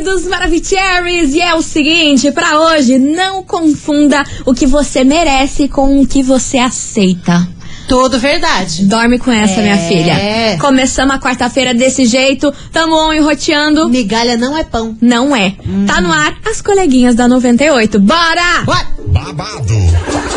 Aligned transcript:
queridos 0.00 0.24
Maravicheries! 0.26 1.34
E 1.34 1.42
é 1.42 1.54
o 1.54 1.60
seguinte, 1.60 2.32
pra 2.32 2.58
hoje, 2.58 2.98
não 2.98 3.42
confunda 3.42 4.24
o 4.46 4.54
que 4.54 4.66
você 4.66 5.04
merece 5.04 5.68
com 5.68 6.00
o 6.00 6.06
que 6.06 6.22
você 6.22 6.56
aceita. 6.56 7.46
Tudo 7.86 8.18
verdade. 8.18 8.84
Dorme 8.86 9.18
com 9.18 9.30
essa, 9.30 9.60
É. 9.60 9.62
minha 9.62 9.76
filha. 9.78 10.58
Começamos 10.58 11.14
a 11.14 11.18
quarta-feira 11.18 11.74
desse 11.74 12.06
jeito, 12.06 12.50
tamo 12.72 12.94
on 12.96 13.12
e 13.12 13.18
roteando. 13.20 13.88
Migalha 13.90 14.36
não 14.38 14.56
é 14.56 14.64
pão. 14.64 14.96
Não 15.02 15.36
é. 15.36 15.54
Tá 15.86 16.00
no 16.00 16.10
ar 16.10 16.34
as 16.48 16.62
coleguinhas 16.62 17.14
da 17.14 17.28
98. 17.28 17.98
Bora! 18.00 18.64
What? 18.66 18.86
babado, 19.08 19.74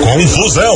confusão 0.01 0.75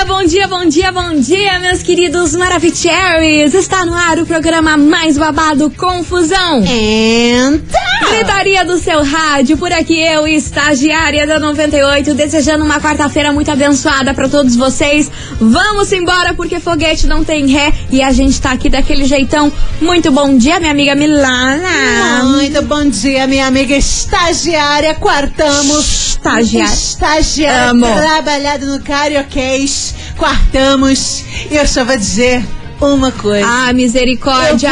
Dia, 0.00 0.06
bom 0.06 0.24
dia, 0.24 0.48
bom 0.48 0.64
dia, 0.64 0.92
bom 0.92 1.20
dia, 1.20 1.58
meus 1.58 1.82
queridos 1.82 2.34
Maravicheries! 2.34 3.52
Está 3.52 3.84
no 3.84 3.92
ar 3.92 4.18
o 4.18 4.24
programa 4.24 4.74
mais 4.74 5.18
babado 5.18 5.70
Confusão. 5.72 6.64
Então. 6.64 7.99
Gritaria 8.10 8.64
do 8.64 8.76
seu 8.76 9.04
rádio, 9.04 9.56
por 9.56 9.72
aqui 9.72 9.98
eu, 9.98 10.26
estagiária 10.26 11.26
da 11.26 11.38
98, 11.38 12.12
desejando 12.14 12.64
uma 12.64 12.80
quarta-feira 12.80 13.32
muito 13.32 13.50
abençoada 13.50 14.12
pra 14.12 14.28
todos 14.28 14.56
vocês. 14.56 15.10
Vamos 15.40 15.92
embora 15.92 16.34
porque 16.34 16.58
foguete 16.58 17.06
não 17.06 17.24
tem 17.24 17.46
ré 17.46 17.72
e 17.90 18.02
a 18.02 18.12
gente 18.12 18.40
tá 18.40 18.50
aqui 18.50 18.68
daquele 18.68 19.04
jeitão. 19.04 19.52
Muito 19.80 20.10
bom 20.10 20.36
dia, 20.36 20.58
minha 20.58 20.72
amiga 20.72 20.94
Milana. 20.94 22.24
Muito 22.24 22.60
bom 22.62 22.88
dia, 22.88 23.26
minha 23.26 23.46
amiga 23.46 23.76
estagiária. 23.76 24.94
Quartamos. 24.94 26.10
Estagiária. 26.10 26.72
Estagiária 26.74 27.70
Amo. 27.70 27.86
trabalhada 27.86 28.66
no 28.66 28.82
Carioquês. 28.82 29.94
Quartamos. 30.18 31.24
E 31.50 31.56
eu 31.56 31.66
só 31.66 31.84
vou 31.84 31.96
dizer 31.96 32.44
uma 32.86 33.12
coisa. 33.12 33.46
Ah, 33.46 33.72
misericórdia! 33.72 34.70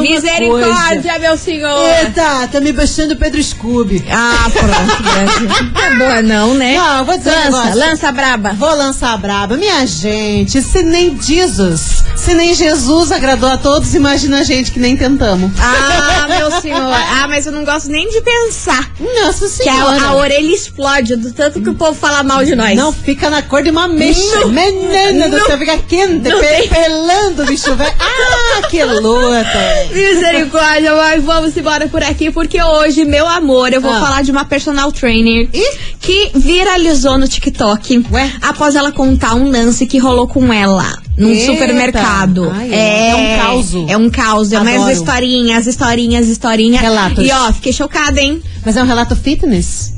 Misericórdia, 0.00 1.18
meu 1.18 1.36
senhor! 1.36 1.80
Eita, 2.00 2.48
tá 2.50 2.60
me 2.60 2.72
baixando 2.72 3.14
o 3.14 3.16
Pedro 3.16 3.42
Scooby. 3.42 4.04
Ah, 4.10 4.50
pronto. 4.50 5.74
Não 5.74 5.82
é 5.82 5.96
boa 5.96 6.22
não, 6.22 6.54
né? 6.54 6.76
Não, 6.76 7.04
vou 7.04 7.16
dizer 7.16 7.30
um 7.30 7.34
lança, 7.34 7.50
negócio. 7.50 7.78
lança 7.78 8.12
braba. 8.12 8.52
Vou 8.54 8.74
lançar 8.76 9.16
braba. 9.18 9.56
Minha 9.56 9.86
gente, 9.86 10.60
se 10.62 10.82
nem 10.82 11.20
Jesus, 11.20 12.04
se 12.16 12.34
nem 12.34 12.54
Jesus 12.54 13.12
agradou 13.12 13.48
a 13.48 13.56
todos, 13.56 13.94
imagina 13.94 14.38
a 14.40 14.44
gente 14.44 14.70
que 14.72 14.80
nem 14.80 14.96
tentamos. 14.96 15.50
Ah, 15.60 16.26
meu 16.28 16.50
senhor. 16.60 16.80
Ah, 16.80 17.26
mas 17.28 17.46
eu 17.46 17.52
não 17.52 17.64
gosto 17.64 17.88
nem 17.88 18.08
de 18.08 18.20
pensar. 18.20 18.90
Nossa 19.00 19.62
Que 19.62 19.68
a, 19.68 19.74
senhora. 19.74 20.02
a 20.04 20.14
orelha 20.16 20.54
explode 20.54 21.16
do 21.16 21.32
tanto 21.32 21.60
que 21.60 21.68
o 21.70 21.74
povo 21.74 21.94
fala 21.94 22.22
mal 22.22 22.44
de 22.44 22.54
nós. 22.54 22.76
Não 22.76 22.92
fica 22.92 23.30
na 23.30 23.42
cor 23.42 23.62
de 23.62 23.70
uma 23.70 23.86
mecha. 23.88 24.46
Menina 24.46 25.28
do 25.28 25.44
céu, 25.46 25.58
fica 25.58 25.78
quente, 25.78 26.30
pelando 26.68 27.43
o 27.44 27.46
bicho 27.46 27.74
velho. 27.76 27.94
Ah, 27.98 28.66
que 28.68 28.82
luta. 28.84 29.88
Misericórdia, 29.92 30.94
mas 30.94 31.22
vamos 31.24 31.56
embora 31.56 31.86
por 31.88 32.02
aqui, 32.02 32.30
porque 32.30 32.62
hoje, 32.62 33.04
meu 33.04 33.26
amor, 33.26 33.72
eu 33.72 33.80
vou 33.80 33.92
Ah. 33.92 34.00
falar 34.00 34.22
de 34.22 34.30
uma 34.30 34.44
personal 34.44 34.90
trainer 34.92 35.48
Ih. 35.52 35.62
que 36.00 36.30
viralizou 36.34 37.16
no 37.18 37.28
TikTok 37.28 38.04
Ué? 38.10 38.32
após 38.42 38.74
ela 38.74 38.90
contar 38.92 39.34
um 39.34 39.50
lance 39.50 39.86
que 39.86 39.98
rolou 39.98 40.26
com 40.26 40.52
ela 40.52 40.98
num 41.16 41.30
Eita. 41.30 41.46
supermercado. 41.52 42.50
Ai, 42.54 42.72
é. 42.72 43.10
É 43.10 43.14
um 43.16 43.42
causo. 43.42 43.86
É 43.88 43.96
um 43.96 44.10
caos, 44.10 44.52
é 44.52 44.60
mais 44.60 44.88
historinhas, 44.88 45.66
historinhas, 45.66 46.26
historinhas. 46.28 46.80
Relatos. 46.80 47.24
E 47.24 47.30
ó, 47.30 47.52
fiquei 47.52 47.72
chocada, 47.72 48.20
hein? 48.20 48.42
Mas 48.64 48.76
é 48.76 48.82
um 48.82 48.86
relato 48.86 49.14
fitness? 49.14 49.92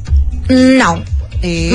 Não. 0.48 1.02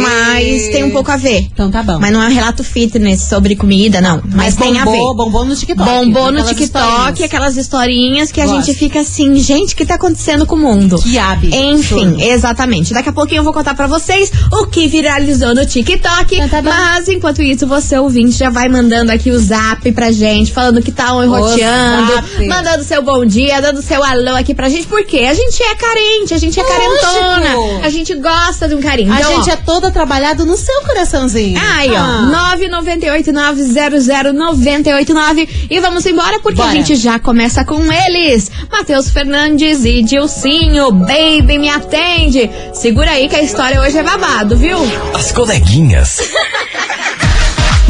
Mas 0.02 0.70
tem 0.70 0.84
um 0.84 0.92
pouco 0.92 1.12
a 1.12 1.18
ver. 1.18 1.48
Então 1.54 1.70
tá 1.72 1.84
bom. 1.84 2.00
Mas 2.00 2.12
não 2.12 2.22
é 2.22 2.28
um 2.28 2.34
relato 2.34 2.64
fitness 2.64 3.22
sobre 3.22 3.56
comida, 3.56 4.02
não. 4.02 4.22
Mas, 4.34 4.56
tem 4.56 4.80
a 4.80 4.86
ver. 4.86 4.92
bombou, 4.92 5.16
bombou 5.16 5.46
no 5.46 5.56
TikTok. 5.56 5.90
Bombou 5.90 6.32
no 6.32 6.40
Aquelas 6.40 6.50
TikTok, 6.50 6.64
historinhas. 6.64 7.22
aquelas 7.24 7.58
historinhas 7.58 8.32
que 8.32 8.42
a 8.42 8.46
Gosto. 8.46 8.66
gente 8.66 8.78
fica 8.78 9.00
assim, 9.02 9.36
gente, 9.38 9.74
o 9.74 9.78
que 9.78 9.86
tá 9.86 9.96
acontecendo 9.96 10.46
com 10.46 10.56
o 10.56 10.60
mundo? 10.60 10.98
Que 11.02 11.18
abe. 11.18 11.50
Enfim, 11.56 12.22
exatamente. 12.24 12.94
Daqui 12.94 13.10
a 13.10 13.14
pouquinho 13.14 13.40
eu 13.40 13.44
vou 13.44 13.54
contar 13.54 13.74
pra 13.76 13.88
vocês 13.88 14.32
o 14.52 14.68
que 14.68 14.88
viralizou 14.88 15.54
no 15.56 15.66
TikTok. 15.66 16.36
Então 16.36 16.50
tá 16.50 16.62
mas 16.62 17.08
enquanto 17.08 17.42
isso, 17.42 17.66
você 17.68 17.98
ouvinte 17.98 18.38
já 18.38 18.50
vai 18.50 18.68
mandando 18.70 19.12
aqui 19.12 19.32
o 19.32 19.40
zap 19.40 19.92
pra 19.92 20.12
gente, 20.12 20.52
falando 20.52 20.82
que 20.82 20.92
tá 20.92 21.12
enroteando, 21.24 22.48
mandando 22.48 22.84
seu 22.84 23.02
bom 23.02 23.26
dia, 23.26 23.62
dando 23.62 23.82
seu 23.82 24.04
alô 24.04 24.36
aqui 24.36 24.54
pra 24.54 24.70
gente, 24.70 24.88
porque 24.88 25.20
a 25.20 25.34
gente 25.34 25.62
é 25.62 25.76
carente, 25.76 26.34
a 26.34 26.38
gente 26.38 26.60
é 26.60 26.64
Lógico. 26.64 26.82
carentona, 26.82 27.86
a 27.86 27.90
gente 27.90 28.14
gosta 28.16 28.68
de 28.68 28.76
um 28.76 28.82
carinho. 28.82 29.12
A 29.12 29.20
Então, 29.20 29.36
gente 29.44 29.50
ó, 29.50 29.51
é 29.52 29.56
toda 29.58 29.92
trabalhado 29.92 30.46
no 30.46 30.56
seu 30.58 30.82
coraçãozinho. 30.82 31.60
Aí, 31.78 31.92
ó, 31.92 31.98
Ah. 31.98 32.58
998900989 32.60 35.48
e 35.70 35.80
vamos 35.80 36.06
embora 36.06 36.40
porque 36.40 36.58
Bora. 36.58 36.70
a 36.72 36.74
gente 36.74 36.96
já 36.96 37.20
começa 37.20 37.64
com 37.66 37.92
eles. 37.92 38.50
Matheus 38.72 39.10
Fernandes 39.10 39.84
e 39.86 40.02
Dilcinho, 40.04 40.92
baby, 40.92 41.58
me 41.58 41.70
atende. 41.70 42.50
Segura 42.74 43.12
aí 43.12 43.28
que 43.30 43.36
a 43.36 43.42
história 43.44 43.80
hoje 43.82 43.98
é 43.98 44.04
babado, 44.04 44.56
viu? 44.58 44.78
As 45.14 45.32
coleguinhas. 45.32 46.20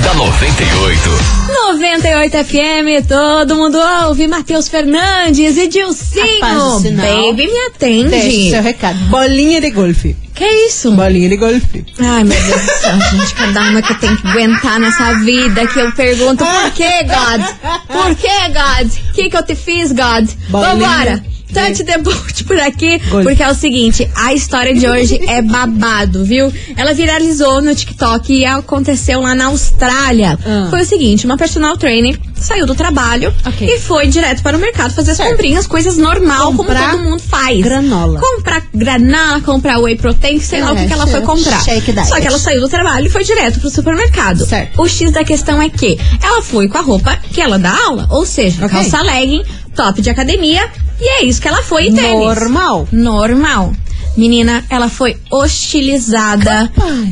da 0.03 0.13
98. 0.15 1.09
98 1.47 2.37
FM, 2.45 3.05
todo 3.07 3.55
mundo 3.55 3.77
ouve. 4.07 4.27
Matheus 4.27 4.67
Fernandes 4.67 5.57
e 5.57 5.67
Dilcinho, 5.67 6.39
Rapaz, 6.41 6.81
baby, 6.83 7.45
me 7.47 7.59
atende. 7.67 8.09
Deixa 8.09 8.49
seu 8.55 8.63
recado. 8.63 8.97
Bolinha 9.09 9.61
de 9.61 9.69
golfe. 9.69 10.15
Que 10.41 10.47
isso? 10.65 10.91
Bolinha 10.93 11.29
de 11.29 11.37
golfe. 11.37 11.85
Ai, 11.99 12.23
meu 12.23 12.41
Deus 12.41 12.61
do 12.61 12.71
céu, 12.71 12.99
gente, 13.11 13.35
cada 13.35 13.61
uma 13.61 13.79
que 13.79 13.93
eu 13.93 13.99
tenho 13.99 14.17
que 14.17 14.27
aguentar 14.27 14.79
nessa 14.79 15.13
vida 15.19 15.67
que 15.67 15.77
eu 15.77 15.91
pergunto 15.91 16.43
por 16.43 16.71
que, 16.71 17.03
God? 17.03 17.45
Por 17.87 18.15
que, 18.15 18.47
God? 18.47 18.91
O 18.91 19.13
que, 19.13 19.29
que 19.29 19.37
eu 19.37 19.45
te 19.45 19.53
fiz, 19.53 19.91
God? 19.91 20.27
Bolinha 20.49 20.87
Vambora! 20.87 21.30
Touch 21.53 21.83
the 21.83 21.97
boat 21.97 22.43
por 22.45 22.57
aqui, 22.59 22.97
Gol. 23.09 23.23
porque 23.23 23.43
é 23.43 23.49
o 23.49 23.53
seguinte, 23.55 24.09
a 24.15 24.33
história 24.33 24.73
de 24.73 24.87
hoje 24.87 25.19
é 25.27 25.41
babado, 25.41 26.23
viu? 26.23 26.51
Ela 26.77 26.93
viralizou 26.93 27.61
no 27.61 27.73
TikTok 27.75 28.33
e 28.33 28.45
aconteceu 28.45 29.21
lá 29.21 29.35
na 29.35 29.45
Austrália. 29.45 30.37
Ah. 30.45 30.67
Foi 30.69 30.81
o 30.81 30.85
seguinte, 30.85 31.25
uma 31.25 31.37
personal 31.37 31.77
trainer 31.77 32.17
saiu 32.35 32.65
do 32.65 32.73
trabalho 32.73 33.33
Ok. 33.45 33.67
e 33.67 33.79
foi 33.79 34.07
direto 34.07 34.41
para 34.41 34.57
o 34.57 34.59
mercado 34.59 34.93
fazer 34.93 35.11
as 35.11 35.17
Certo. 35.17 35.29
comprinhas, 35.31 35.67
coisas 35.67 35.97
normal, 35.97 36.53
Comprar 36.53 36.91
como 36.91 36.97
todo 36.97 37.09
mundo 37.11 37.21
faz. 37.21 37.59
granola. 37.61 38.19
Comprar 38.19 38.63
granola, 38.73 39.41
comprar 39.41 39.77
whey 39.79 39.95
protein, 39.95 40.39
sei 40.39 40.61
lá 40.61 40.71
o 40.71 40.75
que, 40.75 40.81
É, 40.83 40.87
que 40.87 40.93
ela 40.93 41.05
foi 41.07 41.21
comprar. 41.21 41.61
Só 41.61 42.19
que 42.19 42.27
ela 42.27 42.39
saiu 42.39 42.61
do 42.61 42.69
trabalho 42.69 43.05
e 43.07 43.09
foi 43.09 43.23
direto 43.23 43.59
pro 43.59 43.69
supermercado. 43.69 44.45
Certo. 44.45 44.81
O 44.81 44.87
X 44.87 45.11
da 45.11 45.23
questão 45.23 45.61
é 45.61 45.69
que 45.69 45.99
ela 46.23 46.41
foi 46.41 46.67
com 46.67 46.77
a 46.77 46.81
roupa 46.81 47.15
que 47.31 47.39
ela 47.41 47.59
dá 47.59 47.71
aula, 47.85 48.07
ou 48.09 48.25
seja, 48.25 48.65
Ok. 48.65 48.69
calça 48.69 49.01
legging, 49.03 49.43
top 49.75 50.01
de 50.01 50.09
academia, 50.09 50.67
e 51.01 51.09
é 51.09 51.25
isso 51.25 51.41
que 51.41 51.47
ela 51.47 51.63
foi 51.63 51.87
e 51.87 51.93
tênis. 51.93 52.23
Normal. 52.23 52.87
Normal. 52.91 53.73
Menina, 54.17 54.63
ela 54.69 54.89
foi 54.89 55.15
hostilizada 55.29 56.69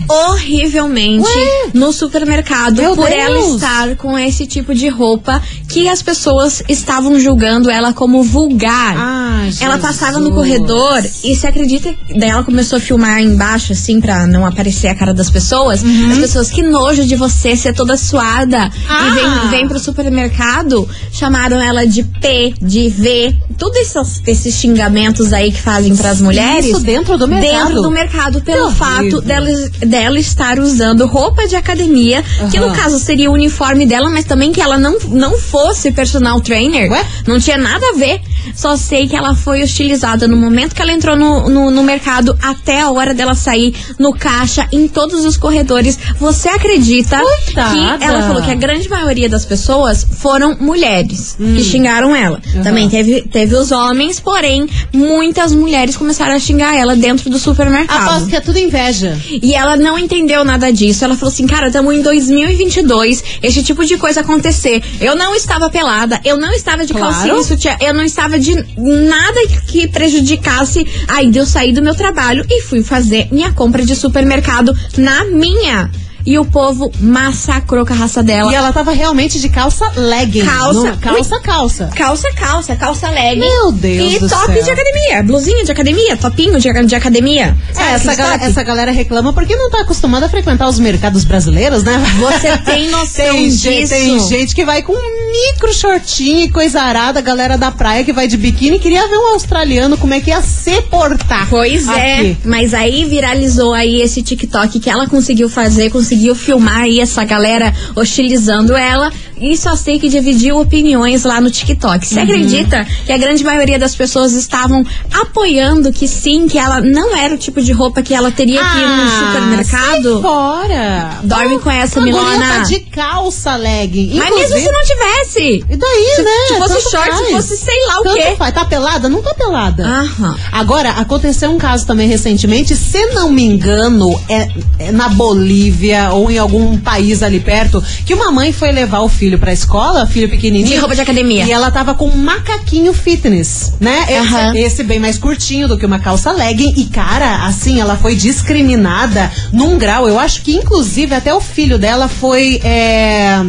horrivelmente 0.08 1.28
Ué? 1.28 1.70
no 1.74 1.92
supermercado 1.94 2.82
Meu 2.82 2.96
por 2.96 3.08
Deus. 3.08 3.20
ela 3.20 3.40
estar 3.56 3.96
com 3.96 4.18
esse 4.18 4.46
tipo 4.46 4.74
de 4.76 4.88
roupa 4.90 5.42
que 5.68 5.88
as 5.88 6.02
pessoas 6.02 6.62
estavam 6.68 7.20
julgando 7.20 7.70
ela 7.70 7.94
como 7.94 8.22
vulgar. 8.24 8.96
Ah, 8.98 9.50
ela 9.62 9.78
passava 9.78 10.20
no 10.20 10.32
corredor 10.32 11.02
e 11.24 11.36
se 11.36 11.48
acredita, 11.48 11.94
daí 12.18 12.30
ela 12.30 12.44
começou 12.44 12.78
a 12.78 12.82
filmar 12.82 13.22
embaixo 13.22 13.72
assim 13.74 14.02
pra 14.02 14.28
não 14.28 14.46
aparecer 14.46 14.88
a 14.88 14.96
cara 14.96 15.14
das 15.14 15.30
pessoas. 15.30 15.82
Uhum. 15.82 16.12
As 16.12 16.18
pessoas 16.18 16.50
que 16.50 16.62
nojo 16.62 17.06
de 17.06 17.16
você 17.16 17.56
ser 17.56 17.74
toda 17.74 17.96
suada 17.98 18.70
Ah. 18.90 19.08
e 19.08 19.12
vem, 19.12 19.50
vem 19.50 19.68
pro 19.68 19.80
supermercado, 19.80 20.88
chamaram 21.12 21.60
ela 21.62 21.86
de 21.88 22.04
P, 22.04 22.54
de 22.62 22.90
V, 22.90 23.36
todos 23.58 23.78
esses, 23.78 24.22
esses 24.28 24.56
xingamentos 24.56 25.32
aí 25.34 25.52
que 25.52 25.62
fazem 25.62 25.96
pras 25.96 26.20
mulheres. 26.22 26.66
Isso 26.66 26.80
dentro 26.90 27.18
do 27.20 27.28
mercado? 27.28 27.68
Dentro 27.68 27.82
do 27.84 27.92
mercado, 27.92 28.42
pelo 28.42 28.72
fato 28.72 29.22
dela, 29.22 29.48
dela 29.80 30.20
estar 30.20 30.58
usando 30.58 31.06
roupa 31.06 31.48
de 31.48 31.56
academia, 31.56 32.24
que 32.50 32.60
no 32.60 32.74
caso 32.74 32.98
seria 32.98 33.30
o 33.30 33.34
uniforme 33.34 33.86
dela, 33.86 34.10
mas 34.10 34.26
também 34.26 34.52
que 34.52 34.60
ela 34.60 34.80
não, 34.80 34.98
não 35.10 35.38
fosse 35.38 35.92
personal 35.92 36.42
trainer. 36.42 36.92
Ué? 36.92 37.06
Não 37.28 37.40
tinha 37.40 37.58
nada 37.60 37.86
a 37.90 37.94
ver. 37.96 38.20
Só 38.56 38.76
sei 38.78 39.08
que 39.08 39.16
ela 39.16 39.36
foi 39.36 39.64
hostilizada 39.64 40.28
no 40.28 40.36
momento 40.38 40.76
que 40.76 40.82
ela 40.82 40.92
entrou 40.92 41.16
no, 41.16 41.50
no, 41.50 41.72
no 41.72 41.84
mercado 41.84 42.38
até 42.42 42.82
a 42.82 42.90
hora 42.92 43.14
dela 43.14 43.34
sair 43.36 43.74
no 43.98 44.14
caixa, 44.14 44.68
em 44.72 44.88
todos 44.88 45.26
os 45.26 45.38
corredores. 45.38 45.98
Você 46.20 46.50
acredita 46.50 47.20
Coitada. 47.20 47.98
que 47.98 48.04
ela 48.04 48.22
falou 48.24 48.42
que 48.42 48.52
a 48.52 48.56
grande 48.56 48.90
maioria 48.90 49.30
das 49.30 49.46
pessoas 49.46 50.06
foram 50.20 50.56
mulheres 50.60 51.36
que 51.38 51.64
xingaram 51.64 52.16
ela. 52.16 52.42
Também 52.64 52.90
teve, 52.90 53.22
teve 53.22 53.56
os 53.56 53.72
homens, 53.72 54.20
porém, 54.20 54.68
muitas 54.94 55.54
mulheres 55.54 55.96
começaram 55.98 56.36
a 56.36 56.40
xingar 56.40 56.76
ela 56.76 56.96
dentro 56.96 57.30
do 57.30 57.38
supermercado. 57.40 58.08
Aposto 58.10 58.28
que 58.30 58.36
é 58.36 58.42
tudo 58.42 58.58
inveja. 58.58 59.18
E 59.30 59.54
ela 59.54 59.76
não 59.76 59.98
entendeu 59.98 60.44
nada 60.44 60.72
disso. 60.72 61.04
Ela 61.06 61.16
falou 61.16 61.32
assim: 61.32 61.48
cara, 61.48 61.68
estamos 61.68 61.94
em 61.94 62.02
2022, 62.02 63.24
esse 63.44 63.64
tipo 63.64 63.86
de 63.86 63.98
coisa 63.98 64.22
acontecer. 64.22 64.82
Eu 65.00 65.16
não 65.16 65.36
estava 65.36 65.70
pelada, 65.70 66.20
eu 66.24 66.38
não 66.38 66.52
estava 66.54 66.86
de 66.86 66.94
Claro. 66.94 67.14
calcinha 67.14 67.44
sutiã, 67.44 67.78
eu 67.82 67.94
não 67.94 68.04
estava 68.04 68.39
de 68.40 68.56
nada 68.78 69.48
que 69.68 69.88
prejudicasse. 69.88 70.86
Aí 71.08 71.32
eu 71.34 71.46
saí 71.46 71.74
do 71.74 71.82
meu 71.82 71.96
trabalho 71.96 72.46
e 72.50 72.62
fui 72.62 72.84
fazer 72.84 73.28
minha 73.32 73.52
compra 73.52 73.86
de 73.86 73.96
supermercado 73.96 74.74
na 74.98 75.26
minha. 75.26 75.90
E 76.26 76.38
o 76.38 76.46
povo 76.46 76.92
massacrou 77.00 77.86
com 77.86 77.94
a 77.94 77.96
raça 77.96 78.22
dela. 78.22 78.52
E 78.52 78.56
ela 78.56 78.72
tava 78.74 78.92
realmente 78.92 79.40
de 79.40 79.50
calça 79.50 79.90
legging. 79.96 80.46
Calça. 80.46 80.92
No- 80.92 80.98
calça, 80.98 81.40
calça. 81.40 81.90
Calça, 81.96 82.28
calça, 82.36 82.76
calça 82.76 83.10
leg. 83.10 83.40
Meu 83.40 83.72
Deus 83.72 84.14
E 84.14 84.20
do 84.20 84.28
top 84.30 84.54
céu. 84.54 84.64
de 84.64 84.70
academia, 84.72 85.24
blusinha 85.24 85.64
de 85.64 85.72
academia, 85.72 86.18
topinho 86.18 86.60
de, 86.60 86.86
de 86.86 86.96
academia. 86.96 87.56
É, 87.76 87.94
essa, 87.94 88.14
galera, 88.16 88.40
top? 88.40 88.52
essa 88.52 88.64
galera 88.64 88.92
reclama 88.92 89.32
porque 89.34 89.56
não 89.56 89.70
tá 89.70 89.82
acostumada 89.82 90.26
a 90.26 90.30
frequentar 90.30 90.68
os 90.68 90.80
mercados 90.80 91.24
brasileiros, 91.24 91.84
né? 91.84 91.98
Você 92.20 92.58
tem 92.60 92.90
noção 92.92 93.26
tem, 93.26 93.50
disso? 93.50 93.64
gente, 93.64 93.90
tem 93.90 94.20
gente 94.28 94.56
que 94.56 94.66
vai 94.66 94.82
com 94.82 94.94
um 94.94 95.32
micro 95.54 95.74
shortinho 95.74 96.44
e 96.46 96.50
coisa 96.50 96.82
arada, 96.82 97.20
a 97.20 97.22
galera 97.22 97.58
da 97.58 97.72
praia 97.72 98.04
que 98.04 98.12
vai 98.14 98.28
de 98.28 98.38
biquíni. 98.38 98.78
Queria 98.80 99.08
ver 99.08 99.18
um 99.18 99.34
australiano 99.34 99.98
como 99.98 100.14
é 100.14 100.20
que 100.20 100.30
ia 100.30 100.42
se 100.42 100.82
portar. 100.84 101.48
Pois 101.50 101.88
é, 101.88 102.16
aqui. 102.16 102.38
mas 102.46 102.74
aí 102.74 103.06
viralizou 103.06 103.74
aí 103.74 104.02
esse 104.02 104.22
TikTok 104.22 104.80
que 104.80 104.90
ela 104.90 105.08
conseguiu 105.08 105.50
fazer, 105.50 105.90
conseguiu 106.10 106.34
filmar 106.34 106.82
aí 106.82 107.00
essa 107.00 107.24
galera 107.24 107.72
hostilizando 107.96 108.76
ela 108.76 109.12
e 109.40 109.56
só 109.58 109.76
sei 109.76 110.00
que 110.00 110.10
dividiu 110.10 110.60
opiniões 110.60 111.24
lá 111.24 111.40
no 111.42 111.50
TikTok. 111.50 111.96
Uhum. 112.06 112.10
Você 112.14 112.20
acredita 112.20 112.86
que 113.06 113.12
a 113.12 113.18
grande 113.18 113.44
maioria 113.44 113.78
das 113.80 113.96
pessoas 113.96 114.34
estavam 114.34 114.86
apoiando 115.12 115.92
que 115.92 116.08
sim, 116.08 116.48
que 116.48 116.58
ela 116.58 116.82
não 116.82 117.16
era 117.16 117.34
o 117.34 117.38
tipo 117.38 117.62
de 117.62 117.72
roupa 117.72 118.02
que 118.02 118.14
ela 118.14 118.32
teria 118.32 118.60
que 118.62 118.78
ir 118.78 118.82
no 118.88 119.04
Ah, 119.04 119.08
sai 119.10 119.28
supermercado? 119.28 120.22
fora. 120.22 121.10
Dorme 121.24 121.60
com 121.60 121.70
essa, 121.70 122.00
a 122.00 122.04
guria 122.04 122.20
Milona. 122.22 122.46
tá 122.56 122.60
de 122.64 122.80
calça 122.80 123.56
legging. 123.56 124.16
Mas 124.16 124.36
mesmo 124.36 124.58
se 124.58 124.72
não 124.72 124.82
tivesse. 124.84 125.66
E 125.70 125.76
daí, 125.78 126.14
Se- 126.16 126.22
né? 126.24 126.32
se 126.48 126.58
fosse 126.58 126.74
Tanto 126.74 126.92
short, 126.92 127.12
se 127.18 127.18
faz. 127.24 127.32
fosse 127.32 127.58
sei 127.58 127.88
lá 127.88 128.00
o 128.00 128.04
Tanto 128.04 128.16
quê. 128.18 128.36
faz. 128.38 128.54
Tá 128.54 128.66
pelada? 128.66 129.10
Não 129.10 129.22
tá 129.22 129.34
pelada. 129.34 129.84
Aham. 129.86 130.36
Agora, 130.52 130.90
aconteceu 130.92 131.52
um 131.52 131.58
caso 131.58 131.86
também 131.86 132.08
recentemente, 132.08 132.76
se 132.76 133.06
não 133.08 133.30
me 133.30 133.44
engano, 133.44 134.20
é, 134.28 134.48
é 134.80 134.92
na 134.92 135.10
Bolívia 135.10 136.10
ou 136.12 136.32
em 136.32 136.38
algum 136.38 136.78
país 136.78 137.22
ali 137.22 137.40
perto, 137.40 137.84
que 138.06 138.14
uma 138.14 138.32
mãe 138.32 138.52
foi 138.52 138.72
levar 138.72 139.00
o 139.02 139.10
filho 139.10 139.29
pra 139.38 139.54
escola, 139.54 140.08
filho 140.08 140.30
pequenininho. 140.30 140.68
De 140.68 140.78
roupa 140.78 140.96
de 140.96 141.02
academia. 141.02 141.46
E 141.46 141.52
ela 141.52 141.70
tava 141.70 141.94
com 141.94 142.08
um 142.08 142.18
macaquinho 142.18 142.94
fitness, 142.94 143.74
né? 143.80 144.06
Esse, 144.10 144.58
esse 144.60 144.84
bem 144.84 145.00
mais 145.00 145.18
curtinho 145.18 145.68
do 145.68 145.78
que 145.78 145.86
uma 145.86 146.00
calça 146.00 146.32
legging. 146.32 146.74
E, 146.78 146.86
cara, 146.86 147.46
assim, 147.46 147.80
ela 147.80 147.96
foi 147.96 148.16
discriminada 148.16 149.32
num 149.52 149.78
grau. 149.78 150.08
Eu 150.08 150.18
acho 150.18 150.42
que, 150.42 150.56
inclusive, 150.56 151.14
até 151.14 151.34
o 151.34 151.42
filho 151.42 151.78
dela 151.78 152.08
foi. 152.08 152.60
é, 152.64 153.44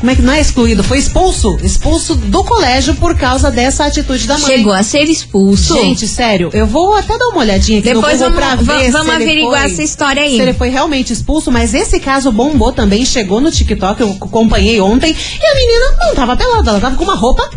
Como 0.00 0.10
é 0.10 0.14
que 0.16 0.22
não 0.22 0.32
é 0.32 0.40
excluído? 0.40 0.82
Foi 0.82 0.98
expulso. 0.98 1.56
Expulso 1.62 2.14
do 2.16 2.42
colégio 2.44 2.94
por 2.96 3.16
causa 3.16 3.50
dessa 3.50 3.84
atitude 3.86 4.26
da 4.26 4.36
mãe. 4.38 4.46
Chegou 4.56 4.72
a 4.72 4.82
ser 4.82 5.04
expulso. 5.04 5.74
Gente, 5.74 6.08
sério, 6.08 6.50
eu 6.52 6.66
vou 6.66 6.94
até 6.94 7.16
dar 7.16 7.28
uma 7.28 7.38
olhadinha 7.40 7.78
aqui 7.78 7.88
Depois 7.88 8.20
no 8.20 8.30
Google 8.30 8.40
vamos- 8.44 8.64
pra 8.66 8.74
ver 8.78 8.90
vamos 8.90 9.14
averiguar 9.14 9.62
foi- 9.62 9.72
essa 9.72 9.82
história 9.82 10.22
aí. 10.22 10.36
Se 10.36 10.42
ele 10.42 10.54
foi 10.54 10.68
realmente 10.70 11.12
expulso, 11.12 11.52
mas 11.52 11.72
esse 11.74 12.00
caso 12.00 12.32
bombou 12.32 12.72
também, 12.72 13.04
chegou 13.06 13.40
no 13.40 13.50
TikTok, 13.50 14.00
eu 14.00 14.10
acompanhei 14.20 14.80
ontem, 14.80 15.10
e 15.14 15.46
a 15.46 15.54
menina 15.54 15.96
não 16.00 16.14
tava 16.14 16.36
pelada, 16.36 16.70
ela 16.70 16.80
tava 16.80 16.96
com 16.96 17.04
uma 17.04 17.14
roupa 17.14 17.48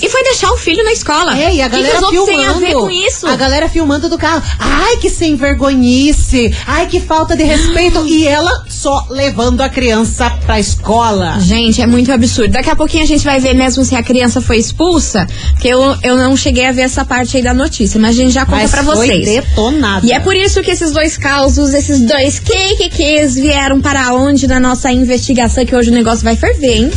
E 0.00 0.08
foi 0.08 0.22
deixar 0.24 0.50
o 0.52 0.56
filho 0.56 0.82
na 0.84 0.92
escola. 0.92 1.38
É, 1.38 1.54
e 1.54 1.62
a 1.62 1.68
galera 1.68 1.98
que 1.98 2.08
filmando. 2.10 2.26
têm 2.26 2.46
a 2.46 2.52
ver 2.54 2.72
com 2.74 2.90
isso? 2.90 3.26
A 3.26 3.36
galera 3.36 3.68
filmando 3.68 4.08
do 4.08 4.18
carro. 4.18 4.42
Ai, 4.58 4.96
que 4.96 5.08
sem 5.08 5.36
vergonhice. 5.36 6.54
Ai, 6.66 6.86
que 6.86 7.00
falta 7.00 7.36
de 7.36 7.44
respeito. 7.44 8.04
e 8.06 8.26
ela 8.26 8.64
só 8.68 9.06
levando 9.10 9.60
a 9.60 9.68
criança 9.68 10.30
pra 10.44 10.58
escola. 10.58 11.38
Gente, 11.40 11.80
é 11.80 11.86
muito 11.86 12.10
absurdo. 12.12 12.52
Daqui 12.52 12.70
a 12.70 12.76
pouquinho 12.76 13.04
a 13.04 13.06
gente 13.06 13.24
vai 13.24 13.38
ver 13.38 13.54
mesmo 13.54 13.84
se 13.84 13.94
a 13.94 14.02
criança 14.02 14.40
foi 14.40 14.58
expulsa, 14.58 15.26
porque 15.52 15.68
eu, 15.68 15.96
eu 16.02 16.16
não 16.16 16.36
cheguei 16.36 16.66
a 16.66 16.72
ver 16.72 16.82
essa 16.82 17.04
parte 17.04 17.36
aí 17.36 17.42
da 17.42 17.54
notícia, 17.54 18.00
mas 18.00 18.10
a 18.10 18.22
gente 18.22 18.32
já 18.32 18.44
conta 18.44 18.62
Mas 18.62 18.70
pra 18.70 18.82
foi 18.84 18.96
vocês. 18.96 19.24
detonada. 19.26 20.06
E 20.06 20.12
é 20.12 20.18
por 20.20 20.34
isso 20.34 20.60
que 20.62 20.70
esses 20.70 20.92
dois 20.92 21.16
causos, 21.16 21.72
esses 21.74 22.00
dois 22.00 22.38
kikikis 22.40 23.34
vieram 23.34 23.80
para 23.80 24.12
onde 24.14 24.46
na 24.46 24.58
nossa 24.58 24.90
investigação, 24.90 25.64
que 25.64 25.74
hoje 25.74 25.90
o 25.90 25.94
negócio 25.94 26.24
vai 26.24 26.36
ferver, 26.36 26.76
hein? 26.76 26.90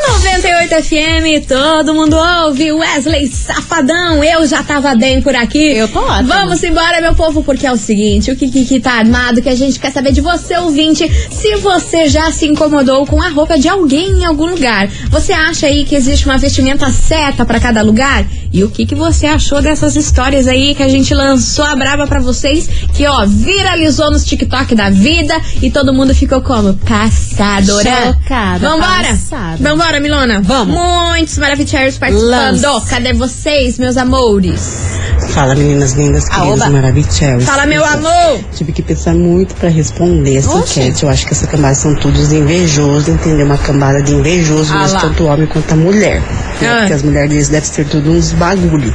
98 0.09 0.83
FM, 0.83 1.47
todo 1.47 1.95
mundo 1.95 2.17
ouve. 2.17 2.73
Wesley 2.73 3.29
Safadão, 3.29 4.23
eu 4.23 4.47
já 4.47 4.63
tava 4.63 4.95
bem 4.95 5.23
por 5.23 5.35
aqui. 5.35 5.77
Eu 5.77 5.87
tô 5.89 6.01
ótima. 6.01 6.23
Vamos 6.23 6.63
embora, 6.63 7.01
meu 7.01 7.15
povo, 7.15 7.43
porque 7.43 7.67
é 7.67 7.73
o 7.73 7.77
seguinte: 7.77 8.31
o 8.31 8.37
Kiki 8.37 8.81
tá 8.81 8.93
armado, 8.93 9.41
que 9.41 9.49
a 9.49 9.55
gente 9.55 9.79
quer 9.79 9.93
saber 9.93 10.13
de 10.13 10.21
você, 10.21 10.57
ouvinte, 10.59 11.09
se 11.31 11.57
você 11.57 12.09
já 12.09 12.31
se 12.33 12.47
incomodou 12.47 13.07
com 13.07 13.23
a 13.23 13.29
roupa 13.29 13.59
de 13.59 13.69
alguém 13.69 14.21
em 14.21 14.25
algum 14.25 14.47
lugar. 14.47 14.89
Você 15.11 15.33
acha 15.33 15.67
aí 15.67 15.85
que 15.85 15.95
existe 15.95 16.27
uma 16.27 16.39
vestimenta 16.39 16.91
certa 16.91 17.45
pra 17.45 17.61
cada 17.61 17.83
lugar? 17.83 18.27
E 18.53 18.63
o 18.65 18.71
que, 18.71 18.85
que 18.85 18.95
você 18.95 19.27
achou 19.27 19.63
dessas 19.63 19.97
histórias 19.97 20.47
aí 20.47 20.75
que 20.75 20.83
a 20.83 20.89
gente 20.89 21.15
lançou 21.15 21.65
a 21.65 21.75
braba 21.75 22.07
pra 22.07 22.21
vocês, 22.21 22.69
que 22.93 23.07
ó, 23.07 23.25
viralizou 23.25 24.11
nos 24.11 24.25
TikTok 24.25 24.75
da 24.75 24.91
vida 24.91 25.35
e 25.63 25.71
todo 25.71 25.95
mundo 25.95 26.15
ficou 26.15 26.43
como? 26.43 26.75
Passadora. 26.75 28.15
Chocada, 28.15 28.69
Vambora! 28.69 29.09
passada. 29.09 29.57
Vambora, 29.59 29.92
Milona. 30.01 30.41
Vamos. 30.43 30.77
Muitos 30.77 31.39
Maravicheros 31.39 31.99
participando. 31.99 32.61
Lance. 32.61 32.89
Cadê 32.91 33.13
vocês, 33.13 33.79
meus 33.79 33.97
amores? 33.97 35.01
Fala, 35.29 35.55
meninas 35.55 35.93
lindas, 35.93 36.29
queridas, 36.29 36.69
maravilhosas. 36.69 37.45
Fala, 37.45 37.65
meu 37.67 37.85
amor! 37.85 38.41
Tive 38.55 38.73
que 38.73 38.83
pensar 38.83 39.15
muito 39.15 39.55
pra 39.55 39.69
responder 39.71 40.37
essa 40.37 40.51
Oxe. 40.59 40.81
enquete. 40.81 41.03
Eu 41.05 41.09
acho 41.09 41.27
que 41.27 41.33
essa 41.33 41.47
cambada 41.47 41.75
são 41.75 41.95
todos 41.95 42.33
invejosos, 42.33 43.09
entendeu? 43.09 43.47
Uma 43.47 43.57
cambada 43.59 44.03
de 44.03 44.13
invejoso, 44.13 44.73
Ah 44.75 44.87
lá. 44.87 45.01
tanto 45.01 45.25
homem 45.25 45.47
quanto 45.47 45.73
a 45.73 45.77
mulher. 45.77 46.21
né? 46.61 46.69
Ah. 46.69 46.77
Porque 46.81 46.93
as 46.93 47.03
mulheres 47.03 47.31
deles 47.31 47.49
devem 47.49 47.69
ser 47.69 47.87
tudo 47.87 48.11
uns 48.11 48.33
bagulho. 48.33 48.93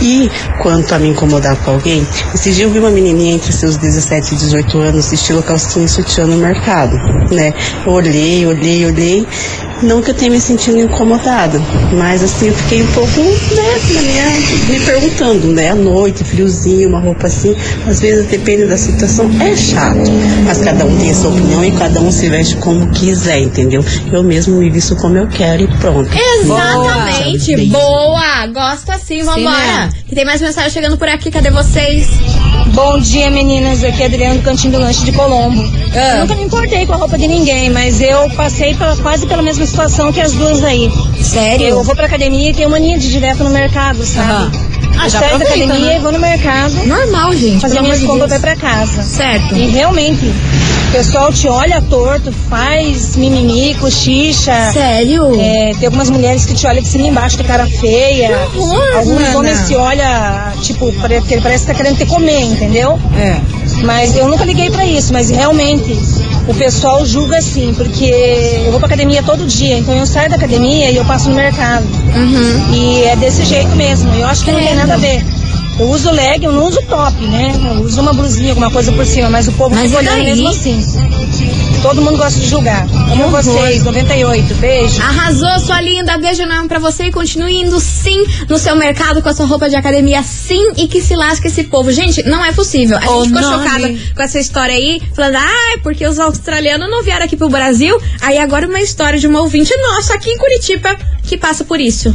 E 0.00 0.30
quanto 0.62 0.94
a 0.94 0.98
me 0.98 1.08
incomodar 1.08 1.56
com 1.56 1.72
alguém, 1.72 2.06
esse 2.34 2.52
dia 2.52 2.64
eu 2.64 2.70
vi 2.70 2.78
uma 2.78 2.90
menininha 2.90 3.34
entre 3.34 3.52
seus 3.52 3.76
17 3.76 4.34
e 4.34 4.38
18 4.38 4.78
anos, 4.78 5.12
estilo 5.12 5.42
calcinha 5.42 5.84
e 5.84 5.88
sutiã 5.88 6.24
no 6.24 6.36
mercado, 6.36 6.96
né? 7.34 7.52
Eu 7.84 7.92
olhei, 7.92 8.46
olhei, 8.46 8.86
olhei. 8.86 9.26
Não 9.82 10.02
que 10.02 10.10
eu 10.10 10.14
tenha 10.14 10.30
me 10.30 10.40
sentindo 10.40 10.78
incomodada, 10.80 11.60
mas 11.92 12.22
assim, 12.22 12.48
eu 12.48 12.54
fiquei 12.54 12.82
um 12.82 12.86
pouco, 12.88 13.20
né, 13.20 13.78
minha, 13.88 14.78
me 14.78 14.80
perguntando, 14.84 15.46
né, 15.48 15.70
à 15.70 15.74
noite, 15.74 16.24
friozinho, 16.24 16.88
uma 16.88 17.00
roupa 17.00 17.26
assim, 17.26 17.54
às 17.86 18.00
vezes 18.00 18.26
depende 18.26 18.64
da 18.66 18.76
situação, 18.76 19.30
é 19.40 19.54
chato, 19.56 20.10
mas 20.44 20.58
cada 20.58 20.84
um 20.84 20.96
tem 20.98 21.10
a 21.10 21.14
sua 21.14 21.30
opinião 21.30 21.64
e 21.64 21.70
cada 21.72 22.00
um 22.00 22.10
se 22.10 22.28
veste 22.28 22.56
como 22.56 22.88
quiser, 22.90 23.40
entendeu? 23.40 23.84
Eu 24.12 24.22
mesmo 24.22 24.56
me 24.56 24.68
visto 24.70 24.96
como 24.96 25.16
eu 25.16 25.28
quero 25.28 25.62
e 25.62 25.68
pronto. 25.78 26.10
Exatamente. 26.12 27.56
Boa. 27.68 28.08
Boa. 28.08 28.46
Gosto 28.48 28.90
assim, 28.90 29.22
vambora. 29.22 29.56
né? 29.56 29.90
Tem 30.18 30.24
mais 30.24 30.40
mensagem 30.42 30.70
chegando 30.70 30.98
por 30.98 31.08
aqui. 31.08 31.30
Cadê 31.30 31.48
vocês? 31.48 32.08
Bom 32.74 32.98
dia, 32.98 33.30
meninas. 33.30 33.84
Aqui 33.84 34.02
é 34.02 34.06
Adriano 34.06 34.40
do 34.40 34.42
Cantinho 34.42 34.72
do 34.72 34.80
Lanche 34.80 35.04
de 35.04 35.12
Colombo. 35.12 35.62
Ah. 35.94 36.16
Eu 36.16 36.20
nunca 36.22 36.34
me 36.34 36.42
importei 36.42 36.84
com 36.86 36.92
a 36.94 36.96
roupa 36.96 37.16
de 37.16 37.28
ninguém, 37.28 37.70
mas 37.70 38.00
eu 38.00 38.28
passei 38.30 38.74
pela- 38.74 38.96
quase 38.96 39.28
pela 39.28 39.42
mesma 39.42 39.64
situação 39.64 40.12
que 40.12 40.20
as 40.20 40.32
duas 40.32 40.64
aí. 40.64 40.90
Sério? 41.22 41.68
Eu 41.68 41.84
vou 41.84 41.94
pra 41.94 42.06
academia 42.06 42.50
e 42.50 42.52
tenho 42.52 42.68
mania 42.68 42.98
de 42.98 43.06
ir 43.06 43.10
direto 43.10 43.44
no 43.44 43.50
mercado, 43.50 44.04
sabe? 44.04 44.28
Aham. 44.32 44.52
Ah, 44.98 45.04
eu 45.04 45.10
saio 45.10 45.38
da 45.38 45.44
academia 45.44 45.78
né? 45.78 45.96
e 45.96 46.00
vou 46.00 46.10
no 46.10 46.18
mercado 46.18 46.74
Normal, 46.84 47.32
gente. 47.36 47.60
fazer 47.60 47.80
minhas 47.80 48.00
de 48.00 48.06
compras 48.06 48.32
ir 48.32 48.40
pra 48.40 48.56
casa. 48.56 49.00
Certo. 49.04 49.54
E 49.54 49.68
realmente, 49.68 50.34
o 50.88 50.90
pessoal 50.90 51.32
te 51.32 51.46
olha 51.48 51.80
torto, 51.82 52.32
faz 52.48 53.14
mimimi, 53.16 53.74
cochicha. 53.74 54.72
Sério? 54.72 55.38
É, 55.40 55.72
tem 55.78 55.86
algumas 55.86 56.08
mulheres 56.10 56.44
que 56.46 56.54
te 56.54 56.66
olham 56.66 56.82
de 56.82 56.88
cima 56.88 57.06
embaixo 57.06 57.36
de 57.36 57.44
cara 57.44 57.66
feia. 57.66 58.48
Que 58.52 58.58
horror, 58.58 58.96
Alguns 58.96 59.34
homens 59.34 59.66
te 59.68 59.74
olham, 59.76 60.52
tipo, 60.62 60.90
pare- 60.94 61.20
que 61.22 61.40
parece 61.40 61.66
que 61.66 61.72
tá 61.72 61.76
querendo 61.76 61.98
te 61.98 62.06
comer, 62.06 62.40
entendeu? 62.40 62.98
É. 63.16 63.38
Mas 63.84 64.16
eu 64.16 64.28
nunca 64.28 64.44
liguei 64.44 64.70
pra 64.70 64.84
isso, 64.86 65.12
mas 65.12 65.28
realmente 65.30 65.96
o 66.48 66.54
pessoal 66.54 67.04
julga 67.04 67.36
assim, 67.38 67.74
porque 67.74 68.06
eu 68.64 68.70
vou 68.70 68.80
pra 68.80 68.86
academia 68.86 69.22
todo 69.22 69.46
dia, 69.46 69.76
então 69.78 69.94
eu 69.94 70.06
saio 70.06 70.30
da 70.30 70.36
academia 70.36 70.90
e 70.90 70.96
eu 70.96 71.04
passo 71.04 71.28
no 71.28 71.34
mercado. 71.36 71.84
Uhum. 72.16 72.74
E 72.74 73.02
é 73.04 73.14
desse 73.16 73.44
jeito 73.44 73.76
mesmo. 73.76 74.12
Eu 74.14 74.26
acho 74.26 74.42
que 74.44 74.50
não 74.50 74.58
tem 74.60 74.74
nada 74.74 74.94
a 74.94 74.96
ver. 74.96 75.22
Eu 75.78 75.88
uso 75.90 76.10
leg, 76.10 76.42
eu 76.44 76.50
não 76.52 76.66
uso 76.66 76.80
top, 76.88 77.14
né? 77.26 77.52
Eu 77.76 77.82
uso 77.84 78.00
uma 78.00 78.12
blusinha, 78.12 78.50
alguma 78.50 78.70
coisa 78.70 78.90
por 78.92 79.06
cima, 79.06 79.30
mas 79.30 79.46
o 79.46 79.52
povo 79.52 79.74
Mas 79.74 79.90
fica 79.90 79.98
olhando 79.98 80.16
daí? 80.16 80.24
mesmo 80.24 80.48
assim. 80.48 80.84
Todo 81.82 82.02
mundo 82.02 82.18
gosta 82.18 82.40
de 82.40 82.48
julgar. 82.48 82.84
Amo 83.12 83.30
vocês, 83.30 83.84
98. 83.84 84.54
Beijo. 84.56 85.00
Arrasou, 85.00 85.60
sua 85.60 85.80
linda. 85.80 86.18
Beijo 86.18 86.42
enorme 86.42 86.66
pra 86.68 86.80
você 86.80 87.04
e 87.04 87.12
continue 87.12 87.60
indo 87.60 87.78
sim 87.78 88.24
no 88.48 88.58
seu 88.58 88.74
mercado 88.74 89.22
com 89.22 89.28
a 89.28 89.32
sua 89.32 89.46
roupa 89.46 89.68
de 89.68 89.76
academia, 89.76 90.20
sim, 90.24 90.72
e 90.76 90.88
que 90.88 91.00
se 91.00 91.14
lasque 91.14 91.46
esse 91.46 91.62
povo. 91.64 91.92
Gente, 91.92 92.24
não 92.24 92.44
é 92.44 92.50
possível. 92.50 92.98
A 92.98 93.10
Ô, 93.12 93.22
gente 93.24 93.34
ficou 93.36 93.42
nome. 93.48 93.64
chocada 93.64 93.94
com 94.16 94.22
essa 94.22 94.40
história 94.40 94.74
aí, 94.74 95.00
falando, 95.14 95.36
ah, 95.36 95.72
é 95.74 95.78
porque 95.78 96.04
os 96.04 96.18
australianos 96.18 96.90
não 96.90 97.04
vieram 97.04 97.24
aqui 97.24 97.36
pro 97.36 97.48
Brasil. 97.48 97.96
Aí 98.20 98.38
agora 98.38 98.66
uma 98.66 98.80
história 98.80 99.16
de 99.20 99.28
uma 99.28 99.40
ouvinte 99.40 99.72
nossa 99.76 100.14
aqui 100.14 100.30
em 100.30 100.36
Curitiba 100.38 100.96
que 101.22 101.36
passa 101.38 101.64
por 101.64 101.80
isso. 101.80 102.12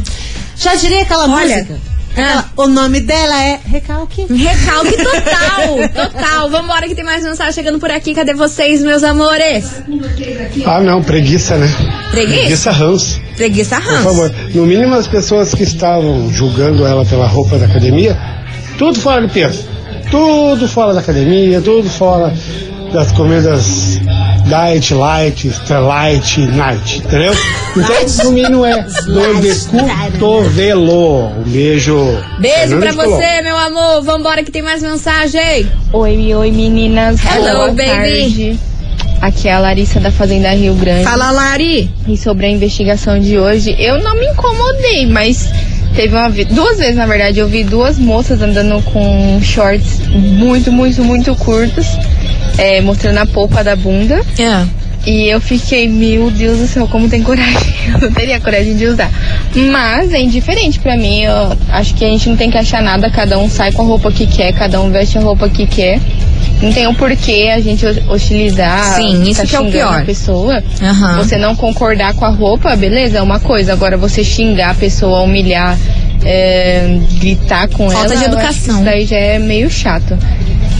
Já 0.58 0.74
diria 0.74 1.00
aquela 1.02 1.26
Olha, 1.26 1.56
música? 1.56 1.93
Ah. 2.16 2.44
O 2.56 2.66
nome 2.68 3.00
dela 3.00 3.42
é 3.42 3.60
Recalque. 3.64 4.26
Recalque 4.32 4.96
total, 4.96 5.88
total. 5.94 6.50
Vambora 6.50 6.86
que 6.86 6.94
tem 6.94 7.04
mais 7.04 7.24
mensagem 7.24 7.52
chegando 7.52 7.78
por 7.78 7.90
aqui. 7.90 8.14
Cadê 8.14 8.34
vocês, 8.34 8.82
meus 8.82 9.02
amores? 9.02 9.82
Ah, 10.66 10.80
não, 10.80 11.02
preguiça, 11.02 11.56
né? 11.56 11.68
Preguiça? 12.10 12.40
Preguiça 12.40 12.70
ranço. 12.70 13.20
Preguiça 13.36 13.80
Por 13.80 13.92
Hans. 13.92 14.02
favor. 14.04 14.34
No 14.54 14.66
mínimo, 14.66 14.94
as 14.94 15.08
pessoas 15.08 15.54
que 15.54 15.64
estavam 15.64 16.32
julgando 16.32 16.86
ela 16.86 17.04
pela 17.04 17.26
roupa 17.26 17.58
da 17.58 17.66
academia, 17.66 18.16
tudo 18.78 19.00
fora 19.00 19.26
de 19.26 19.32
peso. 19.32 19.66
Tudo 20.10 20.68
fora 20.68 20.94
da 20.94 21.00
academia, 21.00 21.60
tudo 21.60 21.88
fora 21.88 22.32
das 22.92 23.10
comidas 23.12 23.98
diet, 24.44 24.92
light, 24.94 25.48
extra 25.48 25.80
light, 25.80 26.38
night, 26.46 26.98
entendeu? 26.98 27.32
Então, 27.76 28.24
no 28.26 28.32
mínimo 28.32 28.64
é 28.64 28.82
dor 29.06 29.40
de 29.40 29.54
cotovelo. 30.18 31.28
Um 31.28 31.42
beijo. 31.46 31.96
Beijo 32.38 32.78
pra 32.78 32.80
Fernando 32.80 32.90
de 32.90 32.96
Colombo. 32.96 33.16
você, 33.16 33.42
meu 33.42 33.56
amor. 33.56 34.02
Vambora 34.02 34.44
que 34.44 34.50
tem 34.50 34.62
mais 34.62 34.82
mensagem. 34.82 35.66
Oi, 35.92 36.34
oi 36.34 36.50
meninas. 36.50 37.18
Hello, 37.24 37.54
Boa 37.56 37.68
baby. 37.68 37.84
tarde. 37.88 38.58
Aqui 39.20 39.48
é 39.48 39.54
a 39.54 39.58
Larissa 39.58 39.98
da 40.00 40.10
Fazenda 40.10 40.50
Rio 40.50 40.74
Grande. 40.74 41.04
Fala, 41.04 41.30
Lari. 41.30 41.90
E 42.06 42.16
sobre 42.16 42.46
a 42.46 42.50
investigação 42.50 43.18
de 43.18 43.38
hoje, 43.38 43.74
eu 43.78 43.98
não 44.02 44.14
me 44.14 44.26
incomodei, 44.26 45.06
mas 45.06 45.48
teve 45.96 46.14
uma 46.14 46.28
duas 46.28 46.76
vezes, 46.78 46.96
na 46.96 47.06
verdade, 47.06 47.38
eu 47.38 47.48
vi 47.48 47.64
duas 47.64 47.98
moças 47.98 48.42
andando 48.42 48.82
com 48.82 49.40
shorts 49.42 50.00
muito, 50.10 50.70
muito, 50.70 51.02
muito 51.02 51.34
curtos, 51.36 51.86
é, 52.58 52.80
mostrando 52.80 53.18
a 53.18 53.26
polpa 53.26 53.62
da 53.64 53.74
bunda. 53.76 54.20
É. 54.38 54.84
E 55.06 55.26
eu 55.28 55.38
fiquei, 55.38 55.86
meu 55.86 56.30
Deus 56.30 56.58
do 56.60 56.66
céu, 56.66 56.88
como 56.88 57.10
tem 57.10 57.22
coragem? 57.22 57.54
Eu 57.92 57.98
não 58.00 58.10
teria 58.10 58.40
coragem 58.40 58.74
de 58.74 58.86
usar. 58.86 59.10
Mas 59.70 60.10
é 60.14 60.20
indiferente 60.22 60.80
pra 60.80 60.96
mim. 60.96 61.20
Eu 61.24 61.54
acho 61.68 61.92
que 61.94 62.02
a 62.06 62.08
gente 62.08 62.26
não 62.30 62.36
tem 62.38 62.50
que 62.50 62.56
achar 62.56 62.82
nada. 62.82 63.10
Cada 63.10 63.38
um 63.38 63.50
sai 63.50 63.70
com 63.70 63.82
a 63.82 63.84
roupa 63.84 64.10
que 64.10 64.26
quer, 64.26 64.54
cada 64.54 64.80
um 64.80 64.90
veste 64.90 65.18
a 65.18 65.20
roupa 65.20 65.46
que 65.50 65.66
quer. 65.66 66.00
Não 66.62 66.72
tem 66.72 66.86
o 66.86 66.94
porquê 66.94 67.52
a 67.54 67.60
gente 67.60 67.84
ho- 67.84 68.12
hostilizar. 68.14 68.94
Sim, 68.96 69.22
isso 69.28 69.42
tá 69.42 69.46
que 69.46 69.54
é 69.56 69.60
o 69.60 69.70
pior. 69.70 70.00
A 70.00 70.04
pessoa. 70.06 70.64
Aham. 70.80 71.18
Você 71.18 71.36
não 71.36 71.54
concordar 71.54 72.14
com 72.14 72.24
a 72.24 72.30
roupa, 72.30 72.74
beleza, 72.74 73.18
é 73.18 73.22
uma 73.22 73.38
coisa. 73.38 73.74
Agora 73.74 73.98
você 73.98 74.24
xingar 74.24 74.70
a 74.70 74.74
pessoa, 74.74 75.20
humilhar, 75.20 75.76
é, 76.24 76.98
gritar 77.20 77.68
com 77.68 77.90
Falta 77.90 78.06
ela. 78.06 78.08
de 78.08 78.14
acho 78.14 78.24
que 78.24 78.30
educação. 78.34 78.74
Isso 78.76 78.84
daí 78.84 79.04
já 79.04 79.16
é 79.18 79.38
meio 79.38 79.68
chato. 79.70 80.16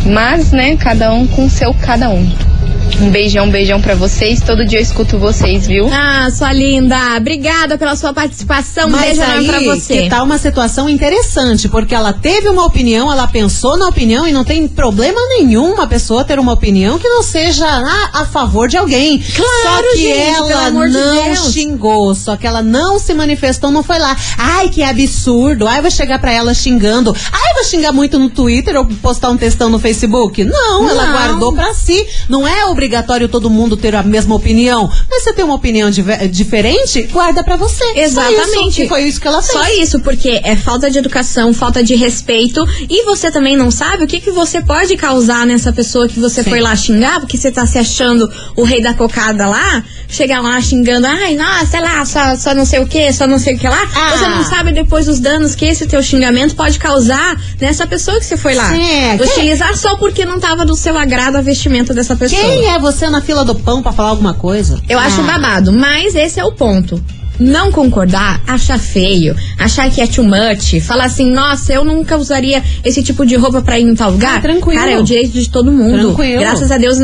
Mas, 0.06 0.52
né, 0.52 0.76
cada 0.76 1.12
um 1.12 1.26
com 1.26 1.48
seu 1.48 1.72
cada 1.74 2.10
um. 2.10 2.53
Um 3.00 3.10
beijão, 3.10 3.50
beijão 3.50 3.80
pra 3.82 3.94
vocês. 3.94 4.40
Todo 4.40 4.64
dia 4.64 4.78
eu 4.78 4.82
escuto 4.82 5.18
vocês, 5.18 5.66
viu? 5.66 5.88
Ah, 5.92 6.28
sua 6.30 6.52
linda. 6.52 6.96
Obrigada 7.18 7.76
pela 7.76 7.96
sua 7.96 8.12
participação. 8.14 8.86
Um 8.88 8.92
Mas 8.92 9.18
enorme 9.18 9.34
aí 9.40 9.46
pra 9.46 9.60
você. 9.60 10.02
que 10.04 10.08
tá 10.08 10.22
uma 10.22 10.38
situação 10.38 10.88
interessante, 10.88 11.68
porque 11.68 11.94
ela 11.94 12.12
teve 12.12 12.48
uma 12.48 12.64
opinião, 12.64 13.12
ela 13.12 13.26
pensou 13.26 13.76
na 13.76 13.88
opinião 13.88 14.26
e 14.26 14.32
não 14.32 14.44
tem 14.44 14.66
problema 14.68 15.20
nenhum 15.36 15.74
uma 15.74 15.86
pessoa 15.86 16.24
ter 16.24 16.38
uma 16.38 16.52
opinião 16.52 16.98
que 16.98 17.08
não 17.08 17.22
seja 17.22 17.66
a, 17.66 18.20
a 18.20 18.26
favor 18.26 18.68
de 18.68 18.76
alguém. 18.76 19.18
Claro, 19.18 19.50
só 19.62 19.82
que 19.92 19.96
gente, 19.98 20.34
pelo 20.36 20.50
ela 20.50 20.66
amor 20.68 20.86
de 20.86 20.92
não 20.94 21.24
Deus. 21.24 21.52
xingou, 21.52 22.14
só 22.14 22.36
que 22.36 22.46
ela 22.46 22.62
não 22.62 22.98
se 22.98 23.12
manifestou, 23.12 23.70
não 23.70 23.82
foi 23.82 23.98
lá. 23.98 24.16
Ai, 24.38 24.68
que 24.70 24.82
absurdo. 24.82 25.66
Ai, 25.66 25.82
vou 25.82 25.90
chegar 25.90 26.18
pra 26.20 26.32
ela 26.32 26.54
xingando. 26.54 27.14
Ai, 27.32 27.54
vou 27.54 27.64
xingar 27.64 27.92
muito 27.92 28.18
no 28.18 28.30
Twitter 28.30 28.76
ou 28.76 28.86
postar 28.86 29.30
um 29.30 29.36
textão 29.36 29.68
no 29.68 29.78
Facebook. 29.78 30.42
Não, 30.44 30.88
ela 30.88 31.06
Não. 31.06 31.12
guardou 31.12 31.52
pra 31.52 31.74
si. 31.74 32.06
Não 32.28 32.46
é 32.46 32.64
obrigatório 32.66 32.83
todo 33.30 33.50
mundo 33.50 33.76
ter 33.76 33.94
a 33.94 34.02
mesma 34.02 34.34
opinião. 34.34 34.90
Mas 35.10 35.22
você 35.22 35.32
tem 35.32 35.44
uma 35.44 35.54
opinião 35.54 35.90
diferente, 36.30 37.02
guarda 37.04 37.42
pra 37.42 37.56
você. 37.56 37.84
Exatamente. 37.96 38.68
isso, 38.68 38.70
que 38.82 38.88
foi 38.88 39.02
isso 39.04 39.20
que 39.20 39.26
ela 39.28 39.42
fez. 39.42 39.52
Só 39.52 39.68
isso, 39.82 40.00
porque 40.00 40.40
é 40.42 40.56
falta 40.56 40.90
de 40.90 40.98
educação, 40.98 41.52
falta 41.52 41.82
de 41.82 41.94
respeito. 41.94 42.66
E 42.88 43.04
você 43.04 43.30
também 43.30 43.56
não 43.56 43.70
sabe 43.70 44.04
o 44.04 44.06
que, 44.06 44.20
que 44.20 44.30
você 44.30 44.60
pode 44.60 44.96
causar 44.96 45.46
nessa 45.46 45.72
pessoa 45.72 46.08
que 46.08 46.18
você 46.20 46.42
Sim. 46.42 46.50
foi 46.50 46.60
lá 46.60 46.74
xingar, 46.76 47.20
porque 47.20 47.36
você 47.36 47.50
tá 47.50 47.66
se 47.66 47.78
achando 47.78 48.30
o 48.56 48.62
rei 48.62 48.82
da 48.82 48.94
cocada 48.94 49.46
lá, 49.46 49.82
chegar 50.08 50.40
lá 50.40 50.60
xingando, 50.60 51.06
ai, 51.06 51.34
nossa, 51.34 51.66
sei 51.66 51.80
lá, 51.80 52.04
só, 52.04 52.36
só 52.36 52.54
não 52.54 52.64
sei 52.64 52.80
o 52.80 52.86
que, 52.86 53.12
só 53.12 53.26
não 53.26 53.38
sei 53.38 53.54
o 53.54 53.58
que 53.58 53.68
lá. 53.68 53.88
Ah. 53.94 54.16
Você 54.16 54.28
não 54.28 54.44
sabe 54.44 54.72
depois 54.72 55.08
os 55.08 55.18
danos 55.20 55.54
que 55.54 55.64
esse 55.64 55.86
teu 55.86 56.02
xingamento 56.02 56.54
pode 56.54 56.78
causar 56.78 57.40
nessa 57.60 57.86
pessoa 57.86 58.18
que 58.18 58.26
você 58.26 58.36
foi 58.36 58.54
lá. 58.54 58.70
Sim, 58.70 58.78
quem- 59.18 59.20
Utilizar 59.34 59.76
só 59.76 59.96
porque 59.96 60.24
não 60.24 60.38
tava 60.38 60.64
do 60.64 60.76
seu 60.76 60.96
agrado 60.96 61.36
a 61.36 61.40
vestimenta 61.40 61.92
dessa 61.94 62.14
pessoa. 62.16 62.40
Quem 62.40 62.66
é 62.68 62.73
você 62.78 63.08
na 63.10 63.20
fila 63.20 63.44
do 63.44 63.54
pão 63.54 63.82
pra 63.82 63.92
falar 63.92 64.10
alguma 64.10 64.34
coisa? 64.34 64.80
Eu 64.88 64.98
acho 64.98 65.20
Ah. 65.20 65.24
babado, 65.24 65.72
mas 65.72 66.14
esse 66.14 66.38
é 66.40 66.44
o 66.44 66.52
ponto. 66.52 67.02
Não 67.38 67.72
concordar, 67.72 68.40
achar 68.46 68.78
feio, 68.78 69.34
achar 69.58 69.90
que 69.90 70.00
é 70.00 70.06
too 70.06 70.24
much, 70.24 70.80
falar 70.82 71.04
assim, 71.04 71.30
nossa, 71.30 71.72
eu 71.72 71.84
nunca 71.84 72.16
usaria 72.16 72.62
esse 72.84 73.02
tipo 73.02 73.26
de 73.26 73.34
roupa 73.36 73.60
pra 73.62 73.78
ir 73.78 73.82
em 73.82 73.94
tal 73.94 74.10
lugar. 74.12 74.38
Ah, 74.38 74.40
tranquilo. 74.40 74.78
Cara, 74.80 74.92
é 74.92 74.98
o 74.98 75.02
direito 75.02 75.32
de 75.32 75.48
todo 75.50 75.70
mundo. 75.72 75.98
Tranquilo. 76.14 76.40
Graças 76.40 76.70
a 76.70 76.78
Deus, 76.78 76.98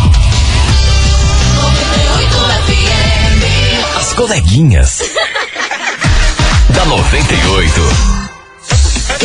As 3.99 4.15
coleguinhas. 4.15 5.03
da 6.73 6.87
98. 6.87 8.14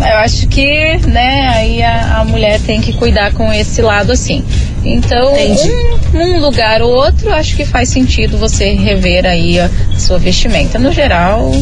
Eu 0.00 0.16
acho 0.18 0.48
que, 0.48 0.96
né, 1.06 1.48
aí 1.54 1.82
a, 1.82 2.20
a 2.20 2.24
mulher 2.24 2.58
tem 2.60 2.80
que 2.80 2.94
cuidar 2.94 3.32
com 3.32 3.52
esse 3.52 3.82
lado 3.82 4.12
assim. 4.12 4.42
Então, 4.94 5.32
um, 5.34 6.18
um 6.18 6.40
lugar 6.40 6.80
ou 6.82 6.90
outro, 6.92 7.32
acho 7.32 7.54
que 7.56 7.64
faz 7.64 7.88
sentido 7.90 8.38
você 8.38 8.70
rever 8.72 9.26
aí 9.26 9.58
a 9.60 9.68
sua 9.98 10.18
vestimenta. 10.18 10.78
No 10.78 10.90
geral, 10.92 11.52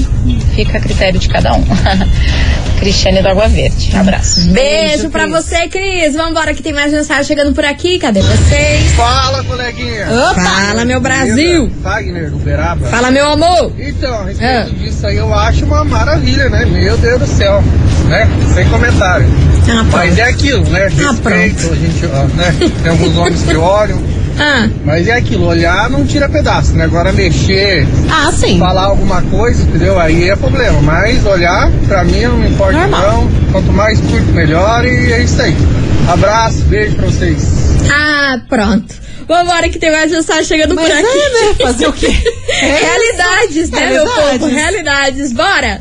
fica 0.54 0.78
a 0.78 0.80
critério 0.80 1.18
de 1.18 1.28
cada 1.28 1.52
um. 1.54 1.64
Cristiane 2.78 3.23
do 3.23 3.28
Água 3.28 3.49
Verde. 3.49 3.90
Abraço. 3.97 4.40
Beijo 4.49 4.52
Beijo, 4.52 5.11
pra 5.11 5.23
Cris. 5.23 5.33
você, 5.45 5.66
Cris. 5.68 6.14
Vambora 6.14 6.52
que 6.52 6.62
tem 6.62 6.75
mais 6.75 6.92
mensagem 6.92 7.25
chegando 7.25 7.54
por 7.54 7.64
aqui. 7.64 7.99
Cadê 7.99 8.21
vocês? 8.21 8.92
Fala, 8.92 9.42
coleguinha. 9.45 10.06
Fala, 10.35 10.85
meu 10.85 11.00
Brasil. 11.00 11.71
Wagner 11.80 12.30
do 12.30 12.37
Beraba. 12.37 12.87
Fala, 12.88 13.11
meu 13.11 13.30
amor. 13.30 13.73
Então, 13.78 14.12
a 14.14 14.21
Ah. 14.21 14.25
respeito 14.26 14.75
disso 14.75 15.06
aí, 15.06 15.16
eu 15.16 15.33
acho 15.33 15.64
uma 15.64 15.85
maravilha, 15.85 16.50
né? 16.50 16.66
Meu 16.66 16.99
Deus 16.99 17.18
do 17.21 17.26
céu. 17.26 17.64
Né? 18.09 18.29
Sem 18.55 18.68
comentário. 18.68 19.27
Ah, 19.68 19.83
Mas 19.90 20.16
é 20.18 20.22
aquilo, 20.24 20.62
né? 20.68 20.87
Ah, 20.87 21.11
Respeito, 21.11 21.72
a 21.72 21.74
gente, 21.77 22.07
ó, 22.07 22.24
né? 22.37 22.55
Tem 22.83 22.90
alguns 22.92 23.15
homens 23.16 23.42
que 23.42 23.57
olham. 23.57 24.00
Ah, 24.38 24.68
Mas 24.85 25.09
é 25.09 25.12
aquilo, 25.12 25.46
olhar 25.46 25.88
não 25.88 26.05
tira 26.05 26.29
pedaço, 26.29 26.74
né? 26.74 26.85
Agora 26.85 27.11
mexer, 27.11 27.87
Ah, 28.11 28.31
sim. 28.31 28.59
falar 28.59 28.83
alguma 28.83 29.22
coisa, 29.22 29.62
entendeu? 29.62 29.98
Aí 29.98 30.29
é 30.29 30.37
problema. 30.37 30.79
Mas 30.83 31.24
olhar, 31.24 31.70
pra 31.88 32.05
mim, 32.05 32.20
não 32.20 32.37
me 32.37 32.50
importa 32.50 32.76
Normal. 32.87 33.00
não. 33.24 33.31
Quanto 33.50 33.72
mais 33.72 33.98
curto, 33.98 34.31
melhor. 34.35 34.85
E 34.85 35.11
é 35.11 35.22
isso 35.22 35.40
aí. 35.40 35.57
Abraço, 36.07 36.59
beijo 36.64 36.96
pra 36.96 37.07
vocês. 37.07 37.46
ah, 37.90 38.38
pronto. 38.46 38.94
Vambora 39.26 39.70
que 39.70 39.79
tem 39.79 39.90
mais 39.90 40.12
mensagem 40.12 40.44
chegando 40.44 40.74
Mas 40.74 40.85
por 40.87 40.94
é, 40.94 40.98
aqui. 41.00 41.16
né? 41.48 41.55
Fazer 41.64 41.87
o 41.88 41.92
quê? 41.94 42.09
Realidades, 42.61 43.70
né, 43.70 43.87
meu 43.90 44.05
Realidades. 44.05 44.38
povo? 44.40 44.46
Realidades. 44.55 45.33
Bora. 45.33 45.81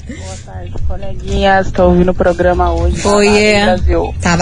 Coleguinhas. 1.29 1.71
Tô 1.71 1.85
ouvindo 1.87 2.11
o 2.11 2.13
programa 2.13 2.71
hoje. 2.73 3.01
da 3.01 3.09
Oi, 3.15 3.27
Rádio 3.27 3.41
é. 3.41 3.65
Brasil. 3.65 4.15
Tá 4.21 4.35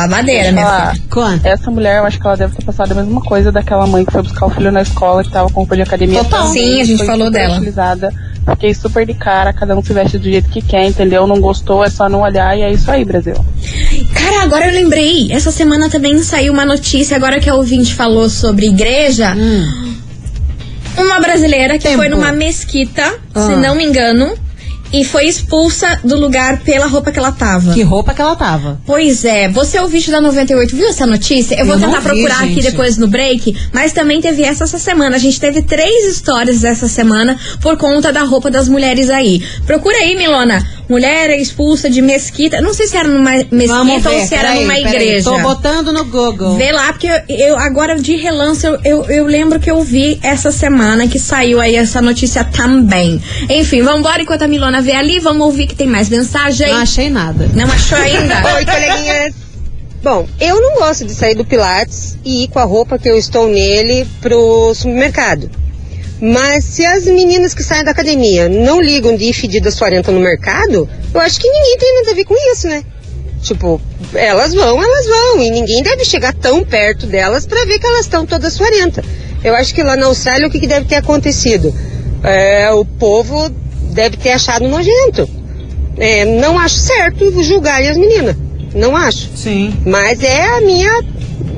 eu 0.48 0.54
minha 0.54 0.66
falar. 0.66 0.94
filha. 0.94 1.04
Quanto? 1.10 1.46
Essa 1.46 1.72
mulher, 1.72 1.98
eu 2.00 2.06
acho 2.06 2.20
que 2.20 2.28
ela 2.28 2.36
deve 2.38 2.56
ter 2.56 2.66
passado 2.66 2.92
a 2.92 2.96
mesma 2.96 3.22
coisa 3.22 3.52
daquela 3.52 3.88
mãe 3.88 4.06
que 4.06 4.12
foi 4.12 4.22
buscar 4.22 4.46
o 4.46 4.50
filho 4.50 4.72
na 4.72 4.82
escola, 4.82 5.24
que 5.24 5.32
tava 5.32 5.48
com 5.50 5.62
roupa 5.62 5.76
de 5.76 5.82
academia. 5.82 6.24
Total. 6.24 6.48
também, 6.48 6.62
Sim, 6.76 6.82
a 6.82 6.86
gente 6.86 6.98
foi 6.98 7.08
falou 7.08 7.32
dela. 7.32 7.56
Utilizada. 7.56 8.10
Fiquei 8.50 8.74
super 8.74 9.06
de 9.06 9.14
cara, 9.14 9.54
cada 9.54 9.74
um 9.78 9.82
se 9.82 9.94
veste 9.94 10.18
do 10.18 10.26
jeito 10.26 10.50
que 10.50 10.62
quer, 10.62 10.86
entendeu? 10.86 11.26
Não 11.26 11.40
gostou, 11.40 11.82
é 11.84 11.90
só 11.90 12.10
não 12.10 12.22
olhar 12.22 12.58
e 12.58 12.62
é 12.62 12.72
isso 12.74 12.92
aí, 12.92 13.06
Brasil. 13.06 13.36
Cara, 14.14 14.44
agora 14.44 14.68
eu 14.68 14.74
lembrei. 14.74 15.32
Essa 15.32 15.50
semana 15.50 15.90
também 15.90 16.22
saiu 16.22 16.52
uma 16.52 16.66
notícia, 16.66 17.16
agora 17.16 17.40
que 17.40 17.50
a 17.50 17.56
ouvinte 17.56 17.94
falou 17.96 18.30
sobre 18.30 18.68
igreja. 18.68 19.34
Uma 20.98 21.20
brasileira 21.22 21.78
que 21.78 21.86
Tempo. 21.86 21.98
foi 22.00 22.10
numa 22.10 22.34
mesquita, 22.34 23.04
se 23.34 23.54
Ah. 23.54 23.56
não 23.58 23.76
me 23.76 23.86
engano, 23.86 24.34
e 24.94 25.04
foi 25.04 25.26
expulsa 25.26 26.00
do 26.04 26.16
lugar 26.18 26.60
pela 26.60 26.86
roupa 26.86 27.12
que 27.12 27.18
ela 27.18 27.32
tava. 27.32 27.74
Que 27.74 27.82
roupa 27.82 28.14
que 28.14 28.22
ela 28.22 28.36
tava? 28.36 28.80
Pois 28.86 29.26
é, 29.26 29.50
você 29.50 29.78
é 29.78 29.82
o 29.82 29.88
vídeo 29.88 30.12
da 30.12 30.22
98, 30.22 30.76
viu 30.76 30.88
essa 30.88 31.06
notícia? 31.08 31.56
Eu 31.56 31.66
vou 31.66 31.76
Eu 31.76 31.80
não 31.80 31.88
tentar 31.90 32.02
vi, 32.02 32.08
procurar 32.10 32.44
aqui 32.44 32.54
gente. 32.56 32.72
depois 32.72 32.98
no 32.98 33.08
break, 33.08 33.56
mas 33.74 33.92
também 33.92 34.22
teve 34.22 34.44
essa 34.44 34.64
essa 34.64 34.78
semana. 34.78 35.16
A 35.16 35.20
gente 35.20 35.40
teve 35.40 35.64
três 35.64 36.06
histórias 36.06 36.64
essa 36.64 36.88
semana 36.88 37.38
por 37.62 37.76
conta 37.78 38.14
da 38.14 38.24
roupa 38.24 38.52
das 38.52 38.70
mulheres 38.70 39.10
aí. 39.10 39.42
Procura 39.66 39.98
aí, 39.98 40.16
Milona. 40.16 40.66
Mulher 40.90 41.30
é 41.30 41.38
expulsa 41.38 41.90
de 41.90 42.02
mesquita. 42.02 42.60
Não 42.62 42.74
sei 42.74 42.88
se 42.88 42.98
era 42.98 43.08
numa 43.08 43.32
mesquita 43.52 44.10
ou 44.10 44.20
ver, 44.20 44.28
se 44.28 44.36
era 44.36 44.50
peraí, 44.50 44.62
numa 44.64 44.74
peraí. 44.76 44.94
igreja. 44.96 45.30
Tô 45.32 45.40
botando 45.40 45.94
no 45.94 46.04
Google. 46.06 46.56
Vê 46.58 46.72
lá, 46.72 46.92
porque 46.92 47.08
eu, 47.08 47.22
eu- 47.30 47.58
agora 47.60 47.96
de 48.00 48.16
relance 48.18 48.66
eu, 48.66 48.78
eu, 48.84 49.06
eu 49.10 49.26
lembro 49.26 49.60
que 49.60 49.72
eu 49.72 49.82
vi 49.82 50.20
essa 50.22 50.52
semana 50.52 51.08
que 51.08 51.18
saiu 51.18 51.60
aí 51.62 51.76
essa 51.76 52.02
notícia 52.02 52.44
também. 52.44 53.22
Enfim, 53.50 53.82
vamos 53.82 54.02
embora 54.02 54.22
enquanto 54.22 54.42
a 54.44 54.48
Milona 54.48 54.82
vê 54.82 54.92
ali, 54.92 55.20
vamos 55.20 55.46
ouvir 55.46 55.68
que 55.68 55.76
tem 55.76 55.88
mais 55.88 56.10
mensagem. 56.10 56.68
Não 56.68 56.78
achei 56.82 57.10
nada. 57.10 57.50
Não 57.54 57.66
achou 57.66 57.98
ainda? 57.98 58.36
Oi, 58.56 58.66
coleguinhas. 58.66 59.34
Bom, 60.04 60.28
eu 60.42 60.62
não 60.62 60.76
gosto 60.80 61.06
de 61.06 61.14
sair 61.16 61.34
do 61.34 61.46
Pilates 61.46 62.18
e 62.26 62.44
ir 62.44 62.48
com 62.50 62.60
a 62.60 62.66
roupa 62.66 63.00
que 63.00 63.10
eu 63.10 63.18
estou 63.18 63.48
nele 63.48 64.06
pro 64.22 64.74
supermercado. 64.76 65.50
Mas 66.26 66.64
se 66.64 66.86
as 66.86 67.04
meninas 67.04 67.54
que 67.54 67.62
saem 67.62 67.84
da 67.84 67.92
academia 67.92 68.48
não 68.48 68.80
ligam 68.80 69.14
de 69.14 69.26
ir 69.26 69.34
fedidas 69.34 69.78
40 69.78 70.10
no 70.10 70.22
mercado, 70.22 70.88
eu 71.14 71.20
acho 71.20 71.38
que 71.38 71.50
ninguém 71.50 71.78
tem 71.78 71.96
nada 71.96 72.12
a 72.12 72.14
ver 72.14 72.24
com 72.24 72.34
isso, 72.54 72.66
né? 72.70 72.82
Tipo, 73.42 73.82
elas 74.14 74.54
vão, 74.54 74.82
elas 74.82 75.06
vão. 75.06 75.42
E 75.42 75.52
ninguém 75.52 75.84
deve 75.84 76.06
chegar 76.06 76.34
tão 76.34 76.64
perto 76.64 77.08
delas 77.08 77.46
para 77.46 77.66
ver 77.66 77.78
que 77.78 77.86
elas 77.86 78.06
estão 78.06 78.26
todas 78.26 78.58
40. 78.58 79.04
Eu 79.44 79.54
acho 79.54 79.76
que 79.76 79.84
lá 79.84 79.98
na 79.98 80.06
Austrália 80.06 80.48
o 80.48 80.50
que, 80.50 80.62
que 80.62 80.68
deve 80.68 80.86
ter 80.86 80.96
acontecido? 80.96 81.76
É, 82.24 82.72
o 82.72 82.86
povo 82.86 83.50
deve 83.92 84.16
ter 84.16 84.32
achado 84.32 84.66
nojento. 84.66 85.30
É, 85.98 86.24
não 86.24 86.58
acho 86.58 86.76
certo 86.76 87.44
julgar 87.44 87.82
as 87.82 87.98
meninas. 87.98 88.38
Não 88.74 88.96
acho. 88.96 89.30
Sim. 89.36 89.78
Mas 89.86 90.24
é 90.24 90.42
a 90.42 90.62
minha 90.62 91.04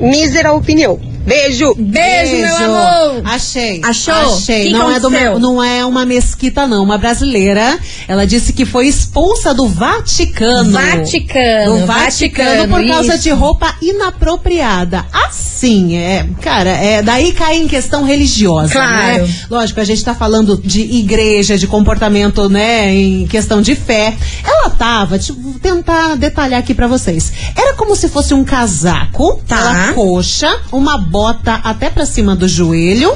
mísera 0.00 0.52
opinião. 0.52 0.98
Beijo! 1.26 1.74
Beijo, 1.76 2.36
meu 2.36 2.56
amor! 2.56 3.22
Achei. 3.24 3.80
Achou? 3.84 4.14
Achei. 4.36 4.64
Que 4.66 4.70
não, 4.72 4.90
é 4.90 5.00
do- 5.00 5.08
aconteceu? 5.08 5.38
não 5.40 5.62
é 5.62 5.84
uma 5.84 6.06
mesquita, 6.06 6.66
não. 6.66 6.82
Uma 6.84 6.96
brasileira. 6.98 7.78
Ela 8.06 8.26
disse 8.26 8.52
que 8.52 8.64
foi 8.64 8.86
expulsa 8.86 9.52
do 9.52 9.66
Vaticano. 9.68 10.70
Vaticano, 10.70 11.80
Do 11.80 11.86
Vaticano, 11.86 11.86
Vaticano, 11.86 12.68
por 12.68 12.86
causa 12.86 13.14
isso. 13.14 13.22
de 13.24 13.30
roupa 13.30 13.74
inapropriada. 13.82 15.04
Assim, 15.12 15.96
é. 15.96 16.26
Cara, 16.40 16.70
é, 16.70 17.02
daí 17.02 17.32
cai 17.32 17.56
em 17.56 17.66
questão 17.66 18.04
religiosa. 18.04 18.72
Claro. 18.72 19.26
Né? 19.26 19.34
Lógico, 19.50 19.80
a 19.80 19.84
gente 19.84 20.04
tá 20.04 20.14
falando 20.14 20.60
de 20.62 20.80
igreja, 20.82 21.58
de 21.58 21.66
comportamento, 21.66 22.48
né? 22.48 22.94
Em 22.94 23.26
questão 23.26 23.60
de 23.60 23.74
fé. 23.74 24.14
Ela 24.44 24.70
tava, 24.70 25.18
deixa 25.18 25.32
eu 25.32 25.54
tentar 25.60 26.14
detalhar 26.16 26.60
aqui 26.60 26.72
pra 26.74 26.86
vocês. 26.86 27.32
Era 27.56 27.74
como 27.74 27.96
se 27.96 28.08
fosse 28.08 28.32
um 28.34 28.44
casaco, 28.44 29.40
Tá. 29.46 29.56
ela 29.58 29.92
coxa, 29.94 30.56
uma 30.70 30.96
bota 31.16 31.54
até 31.64 31.88
pra 31.88 32.04
cima 32.04 32.36
do 32.36 32.46
joelho, 32.46 33.10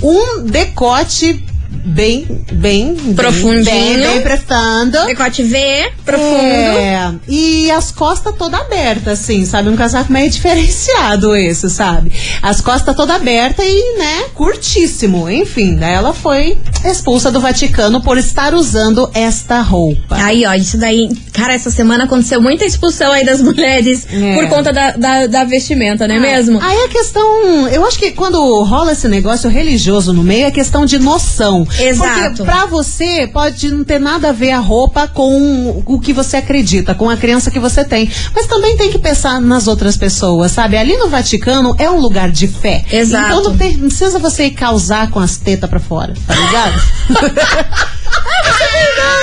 um 0.00 0.44
decote 0.44 1.44
bem, 1.68 2.44
bem, 2.52 2.94
Profundinho. 3.16 3.64
bem, 3.64 3.98
bem 3.98 4.20
profundo. 4.22 5.06
Decote 5.06 5.42
V, 5.42 5.92
profundo. 6.04 6.78
É, 6.78 7.12
e 7.26 7.68
as 7.72 7.90
costas 7.90 8.36
toda 8.36 8.56
aberta, 8.58 9.10
assim, 9.10 9.44
sabe? 9.44 9.68
Um 9.68 9.74
casaco 9.74 10.12
meio 10.12 10.30
diferenciado 10.30 11.34
esse, 11.34 11.68
sabe? 11.68 12.12
As 12.40 12.60
costas 12.60 12.94
toda 12.94 13.16
aberta 13.16 13.64
e, 13.64 13.98
né, 13.98 14.28
curtíssimo. 14.34 15.28
Enfim, 15.28 15.74
daí 15.74 15.94
ela 15.94 16.12
foi 16.12 16.56
expulsa 16.84 17.30
do 17.30 17.40
Vaticano 17.40 18.00
por 18.00 18.16
estar 18.18 18.54
usando 18.54 19.10
esta 19.14 19.60
roupa. 19.60 20.16
Aí, 20.16 20.44
ó, 20.46 20.54
isso 20.54 20.78
daí. 20.78 21.08
Cara, 21.32 21.54
essa 21.54 21.70
semana 21.70 22.04
aconteceu 22.04 22.40
muita 22.40 22.64
expulsão 22.64 23.12
aí 23.12 23.24
das 23.24 23.40
mulheres 23.42 24.06
É. 24.10 24.34
por 24.34 24.48
conta 24.48 24.72
da, 24.72 24.92
da, 24.92 25.26
da 25.26 25.44
vestimenta, 25.44 26.06
não 26.08 26.14
é 26.14 26.18
mesmo? 26.18 26.58
Aí 26.62 26.84
a 26.84 26.88
questão, 26.88 27.68
eu 27.68 27.84
acho 27.86 27.98
que 27.98 28.12
quando 28.12 28.62
rola 28.62 28.92
esse 28.92 29.08
negócio 29.08 29.48
religioso 29.50 30.12
no 30.12 30.22
meio, 30.22 30.46
é 30.46 30.50
questão 30.50 30.84
de 30.84 30.98
noção. 30.98 31.66
Exato. 31.78 32.20
Porque 32.36 32.42
pra 32.44 32.66
você 32.66 33.28
pode 33.32 33.70
não 33.70 33.84
ter 33.84 33.98
nada 33.98 34.30
a 34.30 34.32
ver 34.32 34.52
a 34.52 34.58
roupa 34.58 35.06
com 35.08 35.82
o 35.86 36.00
que 36.00 36.12
você 36.12 36.38
acredita, 36.38 36.94
com 36.94 37.08
a 37.08 37.16
crença 37.16 37.50
que 37.50 37.58
você 37.58 37.84
tem. 37.84 38.10
Mas 38.34 38.46
também 38.46 38.76
tem 38.76 38.90
que 38.90 38.98
pensar 38.98 39.40
nas 39.40 39.66
outras 39.68 39.96
pessoas, 39.96 40.52
sabe? 40.52 40.76
Ali 40.76 40.96
no 40.96 41.08
Vaticano 41.08 41.74
é 41.78 41.90
um 41.90 41.98
lugar 42.00 42.30
de 42.30 42.46
fé. 42.48 42.84
Exato. 42.90 43.26
Então 43.26 43.42
não, 43.50 43.56
tem- 43.56 43.76
não 43.76 43.88
precisa 43.88 44.18
você 44.18 44.46
ir 44.46 44.50
causar 44.52 45.10
com 45.10 45.18
as 45.20 45.36
tetas 45.36 45.68
pra 45.68 45.80
fora, 45.80 46.14
tá 46.26 46.34
ligado? 46.34 46.69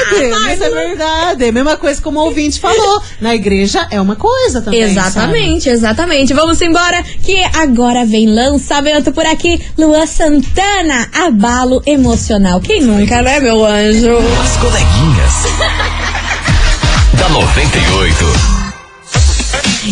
É 0.10 0.20
verdade, 0.20 0.54
isso 0.54 0.64
é 0.64 0.70
verdade. 0.70 1.46
É 1.46 1.50
a 1.50 1.52
mesma 1.52 1.78
coisa 1.78 2.02
como 2.02 2.20
o 2.20 2.24
ouvinte 2.24 2.60
falou. 2.60 3.02
Na 3.20 3.36
igreja 3.36 3.88
é 3.92 4.00
uma 4.00 4.16
coisa 4.16 4.62
também. 4.62 4.94
sabe? 4.94 5.08
Exatamente, 5.08 5.70
exatamente. 5.70 6.34
Vamos 6.34 6.62
embora, 6.62 7.04
que 7.24 7.44
agora 7.54 8.06
vem 8.06 8.28
lançamento 8.28 9.12
por 9.12 9.26
aqui. 9.26 9.62
Lua 9.78 10.08
Santana, 10.08 11.10
abalo 11.14 11.82
emocional. 11.86 12.60
Quem 12.62 12.82
nunca, 12.82 13.22
né, 13.22 13.40
meu 13.40 13.66
anjo? 13.66 14.18
As 14.42 14.58
coleguinhas. 14.58 15.34
da 17.20 17.30
98. 17.30 18.57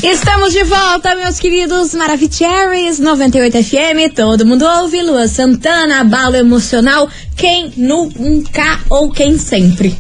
Estamos 0.03 0.51
de 0.51 0.63
volta, 0.63 1.15
meus 1.15 1.39
queridos 1.39 1.93
Maravicheries 1.93 2.99
98 2.99 3.63
FM. 3.63 4.13
Todo 4.13 4.45
mundo 4.45 4.65
ouve. 4.65 5.01
Lua 5.01 5.27
Santana, 5.27 6.01
abalo 6.01 6.36
emocional. 6.36 7.10
Quem 7.36 7.71
nunca 7.77 8.79
ou 8.89 9.10
quem 9.10 9.38
sempre? 9.38 9.95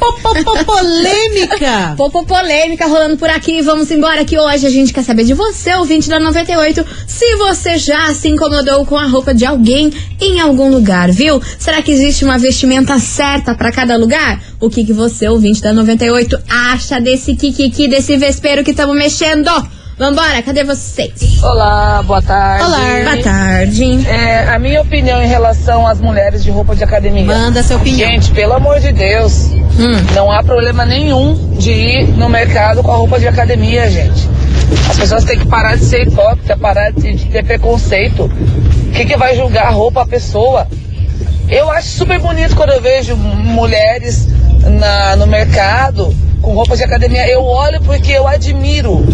Polêmica! 0.65 1.95
Popo 1.97 2.25
polêmica 2.25 2.87
rolando 2.87 3.17
por 3.17 3.29
aqui. 3.29 3.61
Vamos 3.61 3.89
embora 3.89 4.25
que 4.25 4.37
hoje 4.37 4.67
a 4.67 4.69
gente 4.69 4.93
quer 4.93 5.03
saber 5.03 5.23
de 5.23 5.33
você, 5.33 5.73
ouvinte 5.75 6.09
da 6.09 6.19
98, 6.19 6.85
se 7.07 7.35
você 7.37 7.77
já 7.77 8.13
se 8.13 8.27
incomodou 8.27 8.85
com 8.85 8.97
a 8.97 9.05
roupa 9.05 9.33
de 9.33 9.45
alguém 9.45 9.91
em 10.19 10.39
algum 10.39 10.69
lugar, 10.69 11.11
viu? 11.11 11.41
Será 11.57 11.81
que 11.81 11.91
existe 11.91 12.25
uma 12.25 12.37
vestimenta 12.37 12.99
certa 12.99 13.55
pra 13.55 13.71
cada 13.71 13.97
lugar? 13.97 14.41
O 14.59 14.69
que 14.69 14.83
que 14.83 14.93
você, 14.93 15.27
ouvinte 15.27 15.61
da 15.61 15.73
98, 15.73 16.37
acha 16.49 16.99
desse 16.99 17.35
kikiki, 17.35 17.87
desse 17.87 18.17
vespeiro 18.17 18.63
que 18.63 18.71
estamos 18.71 18.95
mexendo? 18.95 19.49
Vambora, 19.97 20.41
cadê 20.43 20.65
vocês? 20.65 21.41
Olá, 21.41 22.03
boa 22.03 22.21
tarde. 22.21 22.65
Olá. 22.65 22.79
Boa 23.13 23.23
tarde. 23.23 24.05
É, 24.09 24.49
a 24.49 24.59
minha 24.59 24.81
opinião 24.81 25.21
em 25.23 25.27
relação 25.27 25.87
às 25.87 26.01
mulheres 26.01 26.43
de 26.43 26.51
roupa 26.51 26.75
de 26.75 26.83
academia. 26.83 27.23
Manda 27.23 27.63
sua 27.63 27.77
opinião. 27.77 28.09
Gente, 28.11 28.31
pelo 28.31 28.53
amor 28.53 28.81
de 28.81 28.91
Deus, 28.91 29.51
Hum. 29.79 29.95
não 30.13 30.29
há 30.29 30.43
problema 30.43 30.85
nenhum 30.85 31.33
de 31.57 31.71
ir 31.71 32.07
no 32.09 32.27
mercado 32.27 32.83
com 32.83 32.91
a 32.91 32.95
roupa 32.97 33.17
de 33.19 33.27
academia, 33.29 33.89
gente. 33.89 34.29
As 34.89 34.97
pessoas 34.97 35.23
têm 35.23 35.39
que 35.39 35.47
parar 35.47 35.77
de 35.77 35.85
ser 35.85 36.05
hipócrita, 36.05 36.57
parar 36.57 36.91
de, 36.91 37.13
de 37.13 37.25
ter 37.27 37.45
preconceito. 37.45 38.25
O 38.25 38.91
que, 38.91 39.05
que 39.05 39.15
vai 39.15 39.33
julgar 39.37 39.67
a 39.67 39.69
roupa 39.69 40.01
a 40.01 40.05
pessoa? 40.05 40.67
Eu 41.47 41.71
acho 41.71 41.87
super 41.89 42.19
bonito 42.19 42.53
quando 42.55 42.71
eu 42.71 42.81
vejo 42.81 43.15
mulheres 43.15 44.27
na- 44.69 45.15
no 45.15 45.27
mercado 45.27 46.15
com 46.41 46.53
roupa 46.53 46.75
de 46.77 46.83
academia. 46.83 47.27
Eu 47.27 47.43
olho 47.43 47.81
porque 47.81 48.11
eu 48.11 48.27
admiro 48.27 49.05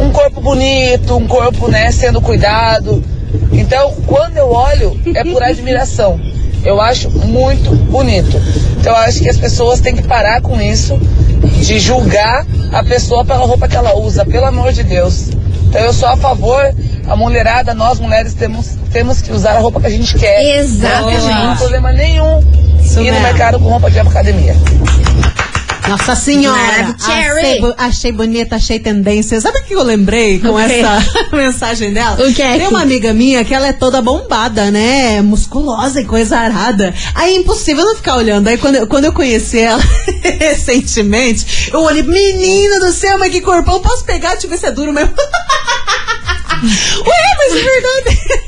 um 0.00 0.10
corpo 0.10 0.40
bonito, 0.40 1.16
um 1.16 1.26
corpo 1.26 1.68
né, 1.68 1.90
sendo 1.90 2.20
cuidado. 2.20 3.02
Então, 3.52 3.92
quando 4.06 4.36
eu 4.36 4.50
olho, 4.50 4.98
é 5.14 5.22
por 5.24 5.42
admiração. 5.44 6.18
Eu 6.64 6.80
acho 6.80 7.10
muito 7.10 7.70
bonito. 7.90 8.40
Então, 8.80 8.92
eu 8.92 8.98
acho 8.98 9.20
que 9.20 9.28
as 9.28 9.36
pessoas 9.36 9.80
têm 9.80 9.94
que 9.94 10.02
parar 10.02 10.40
com 10.40 10.60
isso, 10.60 10.98
de 11.62 11.78
julgar 11.78 12.44
a 12.72 12.82
pessoa 12.82 13.24
pela 13.24 13.44
roupa 13.46 13.68
que 13.68 13.76
ela 13.76 13.96
usa, 13.96 14.24
pelo 14.24 14.46
amor 14.46 14.72
de 14.72 14.82
Deus. 14.82 15.28
Então, 15.68 15.80
eu 15.82 15.92
sou 15.92 16.08
a 16.08 16.16
favor, 16.16 16.74
a 17.06 17.14
mulherada, 17.16 17.74
nós 17.74 18.00
mulheres 18.00 18.34
temos, 18.34 18.76
temos 18.90 19.20
que 19.20 19.30
usar 19.32 19.52
a 19.52 19.58
roupa 19.58 19.80
que 19.80 19.86
a 19.86 19.90
gente 19.90 20.14
quer. 20.18 20.58
Exatamente. 20.58 21.26
Não 21.26 21.48
tem 21.48 21.56
problema 21.56 21.92
nenhum 21.92 22.40
Isso 22.88 22.96
no 22.98 23.04
mesmo. 23.04 23.20
mercado 23.20 23.58
com 23.58 23.68
roupa 23.68 23.90
de 23.90 23.98
academia. 23.98 24.56
Nossa 25.88 26.14
senhora, 26.14 26.94
achei, 27.00 27.60
achei 27.78 28.12
bonita, 28.12 28.56
achei 28.56 28.78
tendência. 28.78 29.40
Sabe 29.40 29.60
o 29.60 29.62
que 29.64 29.74
eu 29.74 29.82
lembrei 29.82 30.38
com 30.38 30.48
O 30.50 30.56
quê? 30.66 30.82
essa 30.84 31.02
mensagem 31.34 31.94
dela? 31.94 32.14
O 32.28 32.34
que 32.34 32.42
é 32.42 32.50
Tem 32.58 32.60
que- 32.60 32.66
uma 32.66 32.82
amiga 32.82 33.14
minha 33.14 33.42
que 33.42 33.54
ela 33.54 33.68
é 33.68 33.72
toda 33.72 34.02
bombada, 34.02 34.70
né? 34.70 35.22
Musculosa 35.22 35.98
e 36.02 36.04
coisa 36.04 36.36
arada. 36.38 36.92
Aí 37.14 37.32
é 37.34 37.36
impossível 37.38 37.86
não 37.86 37.96
ficar 37.96 38.16
olhando. 38.16 38.48
Aí 38.48 38.58
quando 38.58 38.74
eu, 38.76 38.86
quando 38.86 39.06
eu 39.06 39.12
conheci 39.14 39.60
ela 39.60 39.80
recentemente, 40.38 41.70
eu 41.72 41.80
olhei, 41.80 42.02
menina 42.02 42.80
do 42.80 42.92
céu, 42.92 43.18
mas 43.18 43.32
que 43.32 43.40
corpão, 43.40 43.80
posso 43.80 44.04
pegar? 44.04 44.32
Deixa 44.32 44.46
eu 44.46 44.50
ver 44.50 44.58
se 44.58 44.66
é 44.66 44.70
duro 44.70 44.92
mesmo. 44.92 45.14
Ué, 47.06 47.36
mas 47.38 47.56
é 47.56 47.62
verdade. 47.64 48.47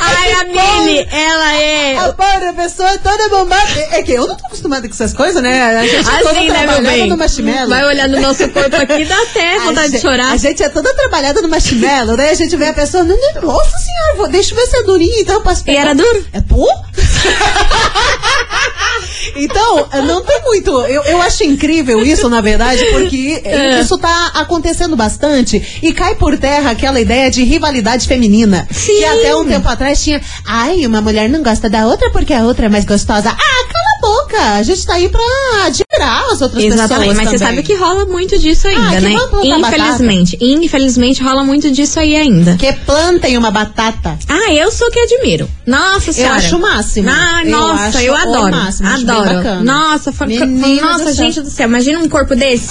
Ai, 0.00 0.32
a 0.32 0.44
Mili, 0.44 1.08
ela 1.10 1.52
é. 1.56 1.98
A 1.98 2.12
pobre 2.12 2.52
pessoa 2.54 2.96
toda 2.98 3.28
bombada. 3.28 3.66
É 3.92 4.02
que 4.02 4.12
eu 4.12 4.26
não 4.26 4.36
tô 4.36 4.46
acostumada 4.46 4.86
com 4.86 4.94
essas 4.94 5.12
coisas, 5.12 5.42
né? 5.42 5.76
A 5.78 5.86
gente 5.86 6.08
é 6.08 6.18
toda 6.18 6.30
Assim, 6.30 6.48
né, 6.50 6.60
meu 6.60 6.68
trabalhada 6.74 7.06
no 7.06 7.16
marshmallow. 7.16 7.68
Vai 7.68 7.84
olhar 7.84 8.08
no 8.08 8.20
nosso 8.20 8.48
corpo 8.50 8.76
aqui, 8.76 9.04
dá 9.04 9.20
até 9.30 9.58
vontade 9.60 9.86
de 9.88 9.92
gente- 9.94 10.02
chorar. 10.02 10.32
A 10.32 10.36
gente 10.36 10.62
é 10.62 10.68
toda 10.68 10.92
trabalhada 10.94 11.42
no 11.42 11.48
marshmallow, 11.48 12.16
daí 12.16 12.30
a 12.30 12.34
gente 12.34 12.56
vê 12.56 12.66
a 12.68 12.74
pessoa, 12.74 13.04
"Não, 13.04 13.16
não, 13.16 13.42
nossa 13.42 13.78
senhora, 13.78 14.16
vou- 14.16 14.28
deixa 14.28 14.54
eu 14.54 14.58
ver 14.58 14.66
se 14.66 14.76
é 14.76 14.82
durinho, 14.82 15.20
então 15.20 15.36
eu 15.36 15.42
posso 15.42 15.64
pegar. 15.64 15.80
era 15.80 15.94
duro? 15.94 16.26
É 16.32 16.40
pô? 16.40 16.66
então, 19.36 19.88
não 20.04 20.22
tem 20.24 20.35
muito. 20.56 20.70
Eu, 20.86 21.02
eu 21.04 21.22
acho 21.22 21.44
incrível 21.44 22.04
isso, 22.04 22.28
na 22.28 22.40
verdade, 22.40 22.84
porque 22.92 23.40
É. 23.46 23.80
isso 23.80 23.96
tá 23.98 24.32
acontecendo 24.34 24.96
bastante 24.96 25.80
e 25.82 25.92
cai 25.92 26.14
por 26.14 26.36
terra 26.38 26.70
aquela 26.70 27.00
ideia 27.00 27.30
de 27.30 27.42
rivalidade 27.44 28.06
feminina. 28.06 28.66
Sim. 28.70 28.96
Que 28.96 29.04
até 29.04 29.36
um 29.36 29.44
tempo 29.44 29.68
atrás 29.68 30.02
tinha, 30.02 30.20
ai, 30.44 30.86
uma 30.86 31.00
mulher 31.00 31.28
não 31.28 31.42
gosta 31.42 31.68
da 31.68 31.86
outra 31.86 32.10
porque 32.10 32.32
a 32.32 32.42
outra 32.44 32.66
é 32.66 32.68
mais 32.68 32.84
gostosa. 32.84 33.30
Ah, 33.30 33.34
cala 33.34 33.86
a 33.96 34.00
boca! 34.00 34.25
A 34.34 34.62
gente 34.62 34.86
tá 34.86 34.94
aí 34.94 35.08
pra 35.08 35.20
admirar 35.66 36.24
as 36.32 36.40
outras 36.40 36.62
Exatamente, 36.62 37.10
pessoas. 37.10 37.16
mas 37.16 37.28
você 37.30 37.38
também. 37.38 37.54
sabe 37.56 37.62
que 37.62 37.74
rola 37.74 38.04
muito 38.06 38.38
disso 38.38 38.66
ainda, 38.68 38.88
Ah, 38.88 38.94
que 38.96 39.00
né? 39.00 39.14
Infelizmente. 39.44 40.38
Infelizmente 40.40 41.22
rola 41.22 41.44
muito 41.44 41.70
disso 41.70 41.98
aí 42.00 42.16
ainda. 42.16 42.56
Que 42.56 42.72
plantem 42.72 43.36
uma 43.38 43.50
batata. 43.50 44.18
Ah, 44.28 44.52
eu 44.52 44.70
sou 44.70 44.90
que 44.90 44.98
admiro. 44.98 45.48
Nossa 45.66 46.12
senhora. 46.12 46.36
acho 46.36 46.56
o 46.56 46.60
máximo. 46.60 47.08
Ah, 47.10 47.42
Eu 47.44 47.50
nossa, 47.50 48.02
eu 48.02 48.12
o 48.12 48.16
adoro. 48.16 48.50
máximo, 48.50 48.88
adoro. 48.88 49.64
Nossa, 49.64 50.12
Menino 50.26 50.80
nossa, 50.82 51.04
do 51.06 51.12
gente 51.12 51.40
do 51.40 51.50
céu, 51.50 51.66
imagina 51.68 51.98
um 51.98 52.08
corpo 52.08 52.34
desse. 52.34 52.68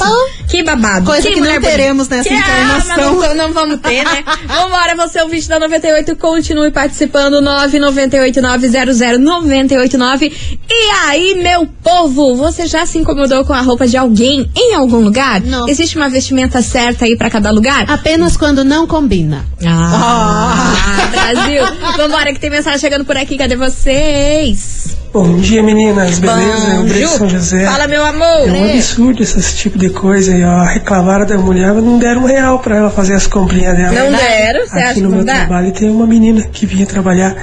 que 0.50 0.64
babado. 0.64 1.06
Coisa 1.06 1.24
que 1.28 1.34
não 1.36 1.40
mulher 1.40 1.60
bonita. 1.60 1.72
teremos 1.78 2.08
nessa 2.10 2.30
Que- 2.30 2.36
Ah, 2.36 2.40
mas 2.74 2.86
encarnação. 2.86 3.20
não, 3.20 3.36
não 3.36 3.54
vamos 3.54 3.80
ter, 3.82 4.04
né? 4.04 4.24
Vambora, 4.48 4.96
você 4.96 5.20
é 5.20 5.24
o 5.24 5.28
vídeo 5.30 5.48
da 5.50 5.60
98, 5.60 6.16
continue 6.16 6.72
participando. 6.72 7.42
998900989. 7.42 10.32
E 10.70 10.92
aí, 11.08 11.36
meu 11.36 11.55
povo, 11.64 12.36
você 12.36 12.66
já 12.66 12.86
se 12.88 12.98
incomodou 12.98 13.46
com 13.46 13.54
a 13.54 13.62
roupa 13.62 13.86
de 13.88 13.96
alguém 13.96 14.50
em 14.56 14.74
algum 14.74 14.98
lugar? 14.98 15.42
Não. 15.42 15.70
Existe 15.70 15.96
uma 15.96 16.10
vestimenta 16.10 16.60
certa 16.64 17.06
aí 17.06 17.16
pra 17.16 17.30
cada 17.30 17.52
lugar? 17.52 17.86
Apenas 17.88 18.36
quando 18.36 18.64
não 18.64 18.88
combina. 18.88 19.46
Ah, 19.66 21.08
Brasil! 21.12 21.62
Vambora, 21.96 22.34
que 22.34 22.40
tem 22.40 22.50
mensagem 22.50 22.80
chegando 22.80 23.06
por 23.06 23.16
aqui. 23.16 23.38
Cadê 23.38 23.56
vocês? 23.56 24.98
Bom 25.14 25.38
dia, 25.38 25.62
meninas. 25.64 26.20
Beleza? 26.20 26.66
Bom, 26.68 26.72
Eu 26.76 26.84
Brei 26.84 27.02
Ju. 27.04 27.08
São 27.10 27.30
José. 27.30 27.66
Fala, 27.66 27.88
meu 27.88 28.04
amor. 28.04 28.50
É 28.50 28.52
um 28.52 28.70
absurdo 28.74 29.24
esse 29.24 29.56
tipo 29.56 29.78
de 29.78 29.90
coisa. 29.90 30.34
aí, 30.34 30.44
ó. 30.44 30.64
Reclamaram 30.64 31.26
da 31.26 31.38
mulher, 31.38 31.74
mas 31.74 31.84
não 31.84 31.98
deram 32.00 32.24
um 32.24 32.26
real 32.26 32.60
pra 32.60 32.76
ela 32.78 32.90
fazer 32.90 33.14
as 33.14 33.26
comprinhas 33.28 33.78
dela. 33.78 33.92
Não 33.94 34.12
deram? 34.18 34.68
Você 34.68 34.78
acha 34.78 34.86
Aqui 34.88 34.94
que 34.96 35.02
no 35.02 35.10
não 35.10 35.18
meu 35.18 35.26
dá? 35.26 35.36
trabalho 35.36 35.72
tem 35.72 35.90
uma 35.90 36.06
menina 36.08 36.42
que 36.52 36.66
vinha 36.66 36.86
trabalhar 36.86 37.34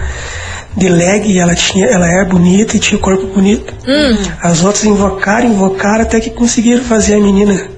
de 0.77 0.89
leg 0.89 1.31
e 1.31 1.39
ela 1.39 1.55
tinha, 1.55 1.87
ela 1.87 2.09
é 2.09 2.25
bonita 2.25 2.77
e 2.77 2.81
tinha 2.81 2.99
o 2.99 3.01
corpo 3.01 3.27
bonito. 3.27 3.73
Hum. 3.87 4.17
As 4.41 4.63
outras 4.65 4.85
invocaram, 4.85 5.49
invocaram 5.49 6.03
até 6.03 6.21
que 6.21 6.31
conseguiram 6.31 6.83
fazer 6.83 7.15
a 7.15 7.21
menina 7.21 7.69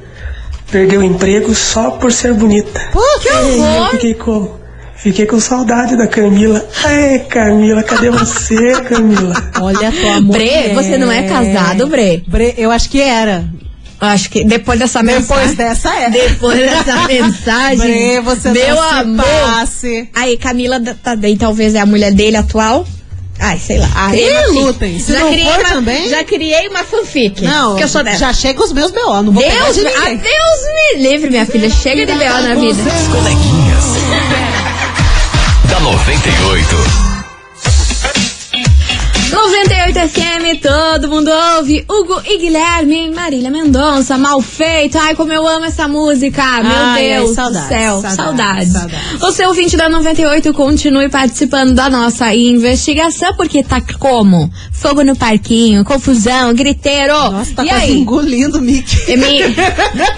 perder 0.70 0.98
o 0.98 1.02
emprego 1.04 1.54
só 1.54 1.92
por 1.92 2.12
ser 2.12 2.32
bonita. 2.34 2.80
Pô, 2.92 3.00
que 3.20 3.28
E 3.28 3.32
horror! 3.32 3.84
eu 3.86 3.90
fiquei 3.92 4.14
como? 4.14 4.64
Fiquei 4.96 5.26
com 5.26 5.38
saudade 5.38 5.96
da 5.96 6.06
Camila. 6.06 6.64
Ai, 6.84 7.18
Camila, 7.28 7.82
cadê 7.82 8.10
você, 8.10 8.72
Camila? 8.82 9.34
Olha 9.60 9.88
a 9.88 9.92
tua 9.92 10.20
Bre, 10.22 10.72
você 10.74 10.96
não 10.96 11.10
é 11.12 11.24
casado, 11.24 11.86
Bre? 11.88 12.24
Bre, 12.26 12.54
eu 12.56 12.70
acho 12.70 12.88
que 12.88 13.00
era. 13.00 13.44
Acho 14.04 14.30
que 14.30 14.44
depois 14.44 14.78
dessa 14.78 15.02
Depois 15.02 15.20
mensagem. 15.50 15.54
dessa 15.56 15.94
é. 15.96 16.10
Depois 16.10 16.58
dessa 16.70 17.06
mensagem. 17.08 17.78
Bre, 17.78 18.20
você 18.20 18.50
meu 18.50 18.80
amor. 18.82 19.24
passe. 19.24 20.08
Aí, 20.14 20.36
Camila 20.36 20.78
da- 20.80 20.94
Tadei 20.94 21.36
talvez 21.36 21.74
é 21.74 21.80
a 21.80 21.86
mulher 21.86 22.12
dele 22.12 22.36
atual. 22.36 22.86
Ai, 23.40 23.58
sei 23.58 23.78
lá. 23.78 23.88
Aí 23.96 24.28
lutem. 24.52 24.98
Se 25.00 25.12
já 25.12 25.18
não 25.20 25.32
criei 25.32 25.44
for 25.52 25.60
uma, 25.60 25.68
também- 25.70 26.08
Já 26.08 26.22
criei 26.24 26.68
uma 26.68 26.84
fanfic. 26.84 27.42
Não, 27.42 27.74
que 27.76 27.82
eu 27.82 27.88
sou 27.88 28.04
dessa. 28.04 28.18
já 28.18 28.32
chega 28.32 28.62
os 28.62 28.72
meus 28.72 28.92
B.O., 28.92 29.22
não 29.22 29.32
vou 29.32 29.42
pegar 29.42 29.64
Deus, 29.64 29.74
de 29.76 29.82
me- 29.82 29.90
ninguém. 29.90 30.16
Deus 30.18 30.94
me 30.94 31.02
livre, 31.08 31.30
minha 31.30 31.44
filha. 31.46 31.68
Chega 31.68 32.06
de 32.06 32.12
B.O. 32.14 32.40
na 32.42 32.54
vida. 32.54 32.82
As 32.90 33.08
coleguinhas. 33.08 33.84
da 35.68 35.80
98. 35.80 37.13
98 40.04 40.08
FM, 40.08 40.60
todo 40.60 41.08
mundo 41.08 41.30
ouve. 41.56 41.84
Hugo 41.88 42.20
e 42.26 42.38
Guilherme, 42.38 43.10
Marília 43.10 43.50
Mendonça, 43.50 44.18
mal 44.18 44.40
feito. 44.42 44.98
Ai, 44.98 45.14
como 45.14 45.32
eu 45.32 45.46
amo 45.46 45.64
essa 45.64 45.88
música. 45.88 46.42
Meu 46.62 46.72
Ai, 46.76 47.12
ai, 47.12 47.18
Deus 47.20 47.34
saudades, 47.34 47.62
do 47.62 47.68
céu. 47.68 48.00
saudades, 48.02 48.72
Saudades. 48.72 49.34
seu 49.34 49.48
ouvinte 49.48 49.76
da 49.76 49.88
98 49.88 50.52
continue 50.52 51.08
participando 51.08 51.74
da 51.74 51.88
nossa 51.88 52.34
investigação, 52.34 53.34
porque 53.34 53.62
tá 53.62 53.80
como? 53.98 54.50
Fogo 54.72 55.02
no 55.02 55.16
parquinho, 55.16 55.84
confusão, 55.84 56.52
griteiro. 56.54 57.14
Nossa, 57.14 57.54
tá 57.54 57.64
e 57.64 57.68
quase 57.68 57.84
aí? 57.84 57.92
engolindo 57.98 58.58
o 58.58 58.60
Mickey. 58.62 59.16
Me, 59.16 59.40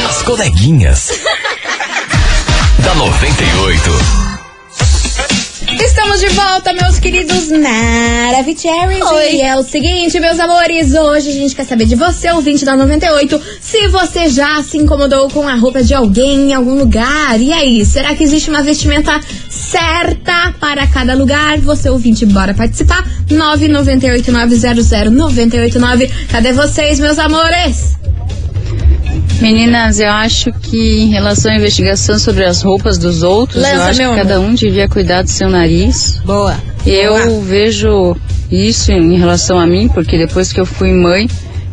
As 0.09 0.23
coleguinhas. 0.23 1.11
da 2.83 2.95
98. 2.95 4.30
Estamos 6.03 6.21
de 6.21 6.29
volta, 6.31 6.73
meus 6.73 6.99
queridos 6.99 7.51
Maravicheries. 7.51 9.05
Oi. 9.05 9.35
E 9.35 9.43
é 9.43 9.55
o 9.55 9.63
seguinte, 9.63 10.19
meus 10.19 10.41
amores, 10.41 10.95
hoje 10.95 11.29
a 11.29 11.33
gente 11.33 11.55
quer 11.55 11.67
saber 11.67 11.85
de 11.85 11.95
você, 11.95 12.31
ouvinte 12.31 12.65
da 12.65 12.75
98, 12.75 13.39
se 13.61 13.87
você 13.89 14.31
já 14.31 14.63
se 14.63 14.79
incomodou 14.79 15.29
com 15.29 15.47
a 15.47 15.57
roupa 15.57 15.83
de 15.83 15.93
alguém 15.93 16.49
em 16.49 16.55
algum 16.55 16.75
lugar. 16.75 17.39
E 17.39 17.53
aí, 17.53 17.85
será 17.85 18.15
que 18.15 18.25
existe 18.25 18.49
uma 18.49 18.63
vestimenta 18.63 19.21
certa 19.51 20.55
para 20.59 20.87
cada 20.87 21.13
lugar? 21.13 21.61
Você, 21.61 21.91
ouvinte, 21.91 22.25
bora 22.25 22.55
participar. 22.55 23.07
998900989. 23.29 26.11
Cadê 26.31 26.55
vocês, 26.55 26.99
meus 26.99 27.19
amores? 27.19 28.00
Meninas, 29.41 29.99
eu 29.99 30.11
acho 30.11 30.53
que 30.53 31.01
em 31.01 31.09
relação 31.11 31.51
à 31.51 31.57
investigação 31.57 32.19
sobre 32.19 32.45
as 32.45 32.63
roupas 32.63 32.99
dos 32.99 33.23
outros, 33.23 33.63
Lança, 33.63 33.75
eu 33.75 33.83
acho 33.83 33.99
que 34.01 34.17
cada 34.17 34.41
um 34.41 34.55
devia 34.55 34.89
cuidar 34.89 35.23
do 35.23 35.31
seu 35.31 35.49
nariz. 35.49 36.21
Boa. 36.25 36.57
Eu 36.87 37.15
Boa. 37.15 37.41
vejo 37.43 38.17
isso 38.51 38.93
em 38.93 39.17
relação 39.17 39.59
a 39.59 39.67
mim, 39.67 39.89
porque 39.89 40.19
depois 40.19 40.53
que 40.53 40.61
eu 40.61 40.67
fui 40.67 40.93
mãe, 40.93 41.29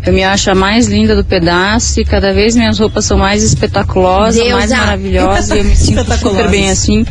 eu 0.07 0.13
me 0.13 0.23
acho 0.23 0.49
a 0.49 0.55
mais 0.55 0.87
linda 0.87 1.13
do 1.13 1.23
pedaço 1.23 1.99
e 1.99 2.05
cada 2.05 2.33
vez 2.33 2.55
minhas 2.55 2.79
roupas 2.79 3.03
são 3.03 3.17
mais 3.17 3.43
espetaculosas, 3.43 4.35
Deusa. 4.35 4.55
mais 4.55 4.71
maravilhosas 4.71 5.49
e 5.49 5.57
eu 5.57 5.65
me 5.65 5.75
sinto 5.75 6.17
super 6.17 6.47
bem 6.47 6.69
assim. 6.71 7.05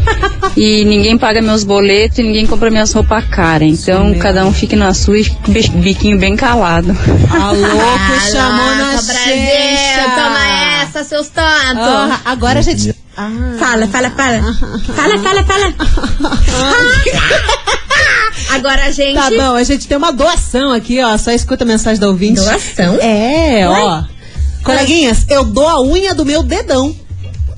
E 0.57 0.83
ninguém 0.87 1.19
paga 1.19 1.43
meus 1.43 1.63
boletos 1.63 2.19
e 2.19 2.23
ninguém 2.23 2.47
compra 2.47 2.71
minhas 2.71 2.95
roupas 2.95 3.27
caras. 3.27 3.69
Então 3.69 4.15
cada 4.15 4.47
um 4.47 4.53
fique 4.53 4.75
na 4.75 4.95
sua 4.95 5.19
e 5.19 5.29
biquinho 5.47 6.19
bem 6.19 6.37
calado. 6.37 6.97
A 7.31 7.53
louco 7.53 8.31
chamou 8.33 8.75
na 8.77 8.93
Brasil. 8.93 10.07
Toma 10.15 10.83
essa, 10.83 11.05
seus 11.05 11.29
tontos. 11.29 11.77
Ah, 11.77 12.21
agora 12.25 12.61
a 12.61 12.63
gente... 12.63 12.95
Ah. 13.15 13.31
Fala, 13.59 13.87
fala, 13.89 14.11
fala. 14.11 14.41
Fala, 14.95 15.19
fala, 15.19 15.45
fala. 15.45 15.75
Agora 18.51 18.85
a 18.85 18.91
gente. 18.91 19.15
Tá 19.15 19.31
bom, 19.31 19.55
a 19.55 19.63
gente 19.63 19.87
tem 19.87 19.97
uma 19.97 20.13
doação 20.13 20.73
aqui, 20.73 21.03
ó. 21.03 21.17
Só 21.19 21.31
escuta 21.31 21.65
a 21.65 21.67
mensagem 21.67 22.01
da 22.01 22.09
ouvinte. 22.09 22.41
Doação? 22.41 22.97
É, 23.01 23.69
ó. 23.69 24.05
Coleguinhas, 24.63 25.25
eu 25.29 25.45
dou 25.45 25.69
a 25.69 25.81
unha 25.81 26.15
do 26.15 26.25
meu 26.25 26.43
dedão. 26.43 26.95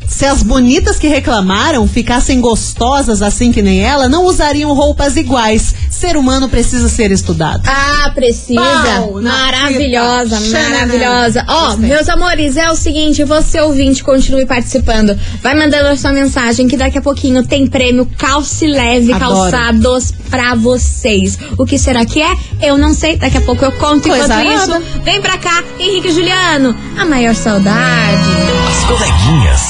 Se 0.09 0.25
as 0.25 0.43
bonitas 0.43 0.99
que 0.99 1.07
reclamaram 1.07 1.87
ficassem 1.87 2.41
gostosas 2.41 3.21
assim 3.23 3.53
que 3.53 3.63
nem 3.63 3.85
ela, 3.85 4.09
não 4.09 4.25
usariam 4.25 4.73
roupas 4.75 5.17
iguais. 5.17 5.75
Ser 5.91 6.17
humano 6.17 6.49
precisa 6.49 6.89
ser 6.89 7.11
estudado. 7.13 7.63
Ah, 7.67 8.11
precisa. 8.15 8.61
Pau 8.61 9.21
maravilhosa, 9.21 10.41
maravilhosa. 10.41 11.45
Ó, 11.47 11.67
Gostei. 11.67 11.89
meus 11.89 12.09
amores, 12.09 12.57
é 12.57 12.71
o 12.71 12.75
seguinte, 12.75 13.23
você 13.25 13.61
ouvinte, 13.61 14.03
continue 14.03 14.47
participando. 14.47 15.19
Vai 15.43 15.55
mandando 15.55 15.89
a 15.89 15.97
sua 15.97 16.13
mensagem 16.13 16.67
que 16.67 16.77
daqui 16.77 16.99
a 16.99 17.03
pouquinho 17.03 17.47
tem 17.47 17.67
prêmio 17.67 18.07
Calce 18.17 18.67
Leve 18.67 19.13
Adoro. 19.13 19.51
Calçados 19.51 20.13
pra 20.31 20.55
vocês. 20.55 21.39
O 21.59 21.67
que 21.67 21.79
será 21.79 22.05
que 22.05 22.23
é? 22.23 22.37
Eu 22.63 22.79
não 22.79 22.95
sei, 22.95 23.17
daqui 23.17 23.37
a 23.37 23.43
pouco 23.43 23.65
eu 23.65 23.73
conto. 23.73 24.09
Coisa 24.09 24.43
Enquanto 24.43 24.63
isso, 24.63 25.03
vem 25.05 25.21
pra 25.21 25.37
cá, 25.37 25.63
Henrique 25.79 26.09
e 26.09 26.13
Juliano, 26.13 26.75
a 26.97 27.05
maior 27.05 27.35
saudade. 27.35 28.29
As 28.69 28.85
coleguinhas. 28.85 29.68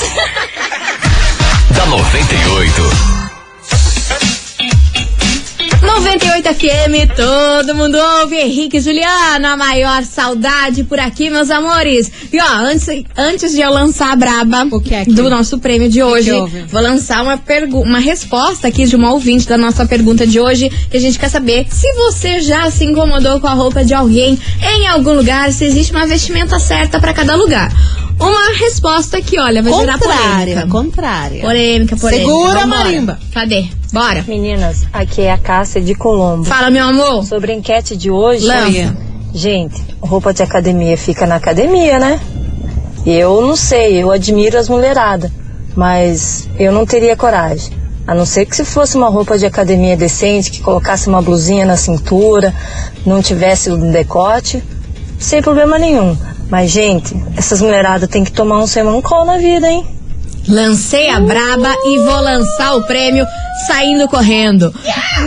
Da 2.79 3.29
98. 4.19 4.69
98 5.83 6.55
FM, 6.55 7.15
todo 7.17 7.75
mundo 7.75 7.97
ouve. 8.21 8.37
Henrique 8.37 8.77
e 8.77 8.81
Juliano, 8.81 9.47
a 9.47 9.57
maior 9.57 10.03
saudade 10.05 10.85
por 10.85 10.99
aqui, 10.99 11.29
meus 11.31 11.51
amores. 11.51 12.11
E 12.33 12.41
ó, 12.41 12.47
antes, 12.57 12.89
antes 13.17 13.53
de 13.53 13.61
eu 13.61 13.71
lançar 13.73 14.13
a 14.13 14.17
braba 14.17 14.65
que 14.81 14.95
é 14.95 15.05
que- 15.05 15.13
do 15.13 15.29
nosso 15.31 15.59
prêmio 15.59 15.89
de 15.89 16.03
hoje, 16.03 16.31
vou 16.71 16.81
lançar 16.83 17.23
uma, 17.23 17.41
uma 17.85 17.99
resposta 17.99 18.69
aqui 18.69 18.87
de 18.87 18.97
uma 18.97 19.13
ouvinte 19.13 19.47
da 19.49 19.57
nossa 19.59 19.87
pergunta 19.87 20.27
de 20.27 20.39
hoje, 20.41 20.69
que 20.91 20.97
a 20.97 21.01
gente 21.01 21.19
quer 21.19 21.29
saber 21.29 21.67
se 21.71 21.93
você 21.95 22.41
já 22.41 22.71
se 22.71 22.85
incomodou 22.85 23.41
com 23.41 23.47
a 23.47 23.55
roupa 23.55 23.85
de 23.85 23.95
alguém 23.95 24.39
em 24.63 24.87
algum 24.87 25.13
lugar, 25.15 25.53
se 25.53 25.65
existe 25.65 25.93
uma 25.93 26.07
vestimenta 26.07 26.59
certa 26.59 27.01
pra 27.01 27.13
cada 27.13 27.35
lugar. 27.35 27.73
Uma 28.19 28.53
resposta 28.59 29.21
que, 29.23 29.39
olha, 29.39 29.63
vai 29.63 29.73
gerar 29.73 29.93
Contrária, 29.99 30.55
polêmica. 30.55 30.67
contrária. 30.69 31.41
Polêmica, 31.43 31.97
polêmica. 31.97 32.27
Segura, 32.31 32.61
Vambora. 32.61 32.67
marimba. 32.67 33.19
Cadê? 33.33 33.67
Bora. 33.93 34.25
Meninas, 34.27 34.87
aqui 34.93 35.23
é 35.23 35.33
a 35.33 35.39
Cássia 35.39 35.81
de 35.81 35.95
Colombo. 35.95 36.45
Fala, 36.45 36.71
meu 36.71 36.85
amor. 36.85 37.25
Sobre 37.25 37.53
a 37.53 37.55
enquete 37.55 37.97
de 37.97 38.11
hoje. 38.11 38.45
Lança. 38.45 38.97
Gente, 39.33 39.83
roupa 40.01 40.33
de 40.35 40.43
academia 40.43 40.97
fica 40.97 41.27
na 41.27 41.37
academia, 41.37 41.99
né? 41.99 42.21
Eu 43.07 43.41
não 43.41 43.55
sei, 43.55 44.03
eu 44.03 44.11
admiro 44.11 44.59
as 44.59 44.69
mulheradas, 44.69 45.31
mas 45.77 46.49
eu 46.59 46.73
não 46.73 46.85
teria 46.85 47.17
coragem. 47.17 47.73
A 48.07 48.15
não 48.15 48.25
ser 48.27 48.47
que 48.47 48.57
se 48.57 48.65
fosse 48.65 48.97
uma 48.97 49.09
roupa 49.09 49.39
de 49.39 49.47
academia 49.47 49.97
decente, 49.97 50.51
que 50.51 50.61
colocasse 50.61 51.09
uma 51.09 51.21
blusinha 51.23 51.65
na 51.67 51.77
cintura, 51.77 52.55
não 53.07 53.23
tivesse 53.23 53.71
um 53.71 53.91
decote, 53.91 54.63
sem 55.19 55.43
problema 55.43 55.79
nenhum. 55.79 56.17
Mas, 56.51 56.71
gente, 56.71 57.15
essas 57.37 57.61
mulheradas 57.61 58.09
têm 58.09 58.25
que 58.25 58.33
tomar 58.33 58.59
um 58.59 58.67
sermão 58.67 59.03
call 59.03 59.27
na 59.27 59.37
vida, 59.37 59.69
hein? 59.69 59.87
Lancei 60.49 61.11
a 61.11 61.21
braba 61.21 61.75
e 61.85 61.99
vou 61.99 62.21
lançar 62.23 62.75
o 62.77 62.83
prêmio 62.85 63.27
saindo 63.67 64.09
correndo. 64.09 64.73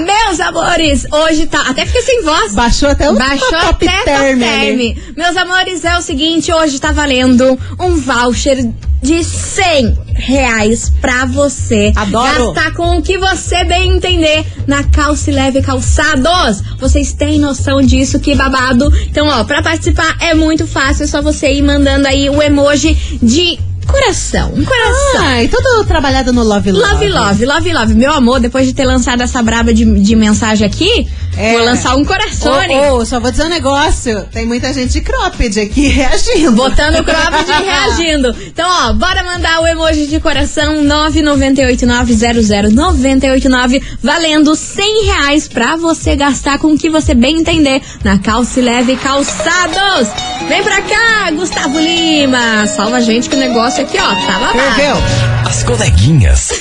Meus 0.04 0.39
amores, 0.39 1.06
hoje 1.12 1.45
tá. 1.45 1.62
Até 1.69 1.86
fiquei 1.86 2.01
sem 2.01 2.23
voz. 2.23 2.56
Baixou 2.56 2.89
até 2.89 3.08
o 3.08 3.13
Baixou 3.13 3.51
top 3.51 3.88
até 3.88 4.04
term 4.04 4.39
term. 4.39 4.97
Meus 5.15 5.38
amores, 5.38 5.86
é 5.86 5.95
o 5.95 6.01
seguinte: 6.01 6.51
hoje 6.51 6.80
tá 6.80 6.91
valendo 6.91 7.60
um 7.80 7.95
voucher 7.97 8.67
de 9.01 9.23
100 9.23 10.00
reais 10.13 10.91
pra 11.02 11.26
você 11.26 11.91
Adoro. 11.95 12.54
gastar 12.54 12.74
com 12.74 12.97
o 12.97 13.02
que 13.02 13.17
você 13.17 13.63
bem 13.63 13.95
entender 13.95 14.45
na 14.67 14.84
Calce 14.84 15.32
Leve 15.32 15.62
Calçados. 15.62 16.62
Vocês 16.80 17.13
têm 17.13 17.39
noção 17.39 17.82
disso, 17.82 18.19
que 18.19 18.36
babado. 18.36 18.91
Então, 19.08 19.28
ó, 19.28 19.43
pra 19.43 19.62
participar 19.62 20.17
é 20.19 20.34
muito 20.34 20.67
fácil, 20.67 21.04
é 21.04 21.08
só 21.08 21.21
você 21.21 21.52
ir 21.52 21.62
mandando 21.62 22.08
aí 22.08 22.30
o 22.30 22.41
emoji 22.41 22.95
de 23.21 23.60
coração. 23.88 24.54
Um 24.56 24.63
coração. 24.63 25.21
Ai, 25.21 25.47
tudo 25.47 25.86
trabalhado 25.86 26.32
no 26.32 26.43
Love 26.43 26.71
Love. 26.71 26.93
Love, 26.93 27.08
love, 27.08 27.45
love, 27.45 27.74
love. 27.74 27.93
Meu 27.93 28.12
amor, 28.12 28.39
depois 28.39 28.65
de 28.65 28.74
ter 28.74 28.86
lançado 28.86 29.21
essa 29.21 29.41
braba 29.41 29.74
de, 29.74 29.86
de 30.02 30.15
mensagem 30.15 30.65
aqui, 30.65 31.08
É. 31.41 31.54
vou 31.54 31.63
lançar 31.65 31.95
um 31.95 32.06
coração. 32.06 32.54
Ô, 32.54 32.97
ô, 32.97 33.06
só 33.06 33.19
vou 33.19 33.32
dizer 33.32 33.45
um 33.45 33.49
negócio. 33.49 34.21
Tem 34.32 34.45
muita 34.45 34.71
gente 34.71 34.93
de 34.93 35.01
cropped 35.01 35.60
aqui 35.60 35.88
reagindo. 35.93 36.51
Botando 36.51 37.04
cropped 37.04 37.49
e 37.49 37.54
reagindo. 37.65 38.36
Então, 38.45 38.69
ó, 38.69 38.93
bora 38.93 39.23
mandar 39.23 39.60
o 39.62 39.67
emoji 39.67 40.06
de 40.06 40.19
coração 40.19 40.84
998900989 40.86 43.82
valendo 44.04 44.56
100 44.56 45.06
reais 45.06 45.47
pra 45.47 45.75
você 45.75 46.15
gastar 46.15 46.60
com 46.60 46.73
o 46.73 46.77
que 46.77 46.91
você 46.91 47.15
bem 47.15 47.39
entender 47.39 47.82
na 48.04 48.19
Calce 48.19 48.62
Leve 48.62 48.95
Calçados. 48.97 50.10
Vem 50.47 50.62
pra 50.63 50.80
cá, 50.84 51.32
Gustavo 51.32 51.80
Lima. 51.80 52.67
Salva 52.67 52.97
a 52.97 53.01
gente 53.01 53.27
que 53.30 53.36
o 53.36 53.39
negócio 53.39 53.82
aqui, 53.84 53.97
ó, 53.97 54.13
tá 54.27 54.38
babado. 54.39 55.01
As 55.47 55.63
coleguinhas. 55.63 56.51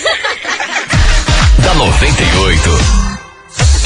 da 1.59 1.75
98. 1.75 3.10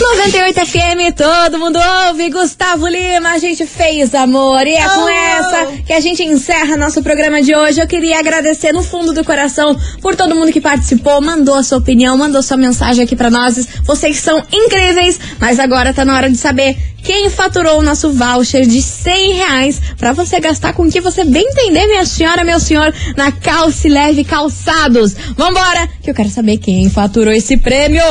98 0.01 0.67
FM, 0.67 1.15
todo 1.17 1.59
mundo 1.59 1.79
ouve. 2.09 2.29
Gustavo 2.29 2.87
Lima, 2.89 3.31
a 3.31 3.39
gente 3.39 3.65
fez 3.65 4.13
amor. 4.15 4.67
E 4.67 4.75
é 4.75 4.89
com 4.89 5.05
Oh! 5.05 5.09
essa 5.09 5.67
que 5.87 5.93
a 5.93 6.01
gente 6.01 6.23
encerra 6.23 6.77
nosso 6.77 7.01
programa 7.03 7.41
de 7.41 7.55
hoje. 7.55 7.81
Eu 7.81 7.87
queria 7.87 8.19
agradecer 8.19 8.73
no 8.73 8.83
fundo 8.83 9.13
do 9.13 9.23
coração 9.25 9.77
por 10.03 10.17
todo 10.17 10.35
mundo 10.35 10.53
que 10.53 10.61
participou, 10.61 11.21
mandou 11.21 11.55
a 11.55 11.63
sua 11.63 11.79
opinião, 11.79 12.19
mandou 12.19 12.43
sua 12.43 12.57
mensagem 12.57 13.05
aqui 13.05 13.15
pra 13.15 13.31
nós. 13.31 13.67
Vocês 13.85 14.19
são 14.19 14.43
incríveis, 14.53 15.19
mas 15.39 15.61
agora 15.61 15.95
tá 15.95 16.05
na 16.05 16.17
hora 16.17 16.29
de 16.29 16.37
saber 16.37 16.77
quem 17.03 17.31
faturou 17.31 17.79
o 17.79 17.83
nosso 17.83 18.11
voucher 18.11 18.67
de 18.67 18.83
100 18.83 19.33
reais 19.35 19.81
pra 19.97 20.13
você 20.13 20.41
gastar 20.41 20.73
com 20.73 20.83
o 20.87 20.91
que 20.91 21.01
você 21.01 21.23
bem 21.25 21.45
entender, 21.47 21.87
minha 21.87 22.05
senhora, 22.05 22.43
meu 22.45 22.59
senhor, 22.59 22.93
na 23.17 23.31
Calce 23.31 23.89
Leve 23.89 24.25
Calçados. 24.25 25.15
Vambora, 25.37 25.89
que 26.03 26.11
eu 26.11 26.15
quero 26.15 26.31
saber 26.31 26.57
quem 26.59 26.91
faturou 26.91 27.33
esse 27.33 27.57
prêmio. 27.57 28.03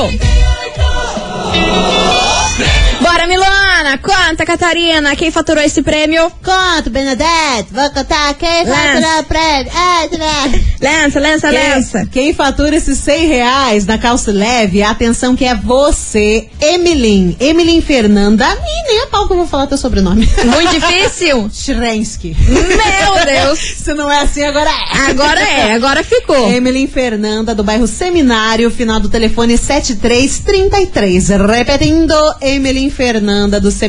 Bora, 3.02 3.28
Milana! 3.28 3.63
Conta, 3.98 4.46
Catarina! 4.46 5.16
Quem 5.16 5.32
faturou 5.32 5.64
esse 5.64 5.82
prêmio? 5.82 6.32
Conta, 6.44 6.90
Bernadette. 6.90 7.72
Vou 7.72 7.90
contar 7.92 8.34
quem 8.36 8.66
faturou 8.66 9.20
o 9.20 9.24
prêmio. 9.24 10.64
Lança, 10.82 11.20
lança, 11.20 11.52
lança! 11.52 12.00
Quem, 12.12 12.24
quem 12.26 12.34
fatura 12.34 12.76
esses 12.76 12.98
100 13.00 13.28
reais 13.28 13.86
na 13.86 13.98
calça 13.98 14.32
leve, 14.32 14.82
atenção 14.82 15.36
que 15.36 15.46
é 15.46 15.56
você, 15.56 16.50
Emilin. 16.60 17.38
Emilin 17.40 17.82
Fernanda. 17.82 18.46
E 18.46 18.88
nem 18.88 19.04
a 19.04 19.08
pau 19.08 19.28
que 19.28 19.34
eu 19.34 19.38
vou 19.38 19.48
falar 19.48 19.68
teu 19.68 19.78
sobrenome. 19.78 20.28
Muito 20.44 20.72
difícil? 20.80 21.50
Shrensky. 21.54 22.36
Meu 22.48 23.26
Deus! 23.26 23.60
Se 23.60 23.94
não 23.94 24.12
é 24.12 24.22
assim, 24.22 24.44
agora 24.44 24.70
é. 24.70 25.12
Agora 25.12 25.42
é, 25.42 25.74
agora 25.74 26.04
ficou. 26.04 26.52
Emilin 26.52 26.88
Fernanda, 26.88 27.54
do 27.54 27.64
bairro 27.64 27.88
Seminário, 27.88 28.70
final 28.72 29.00
do 29.00 29.10
telefone 29.10 29.58
7333. 29.58 31.30
Repetindo, 31.30 32.14
Emilin 32.42 32.90
Fernanda, 32.90 33.60
do 33.60 33.70
Seminário 33.70 33.83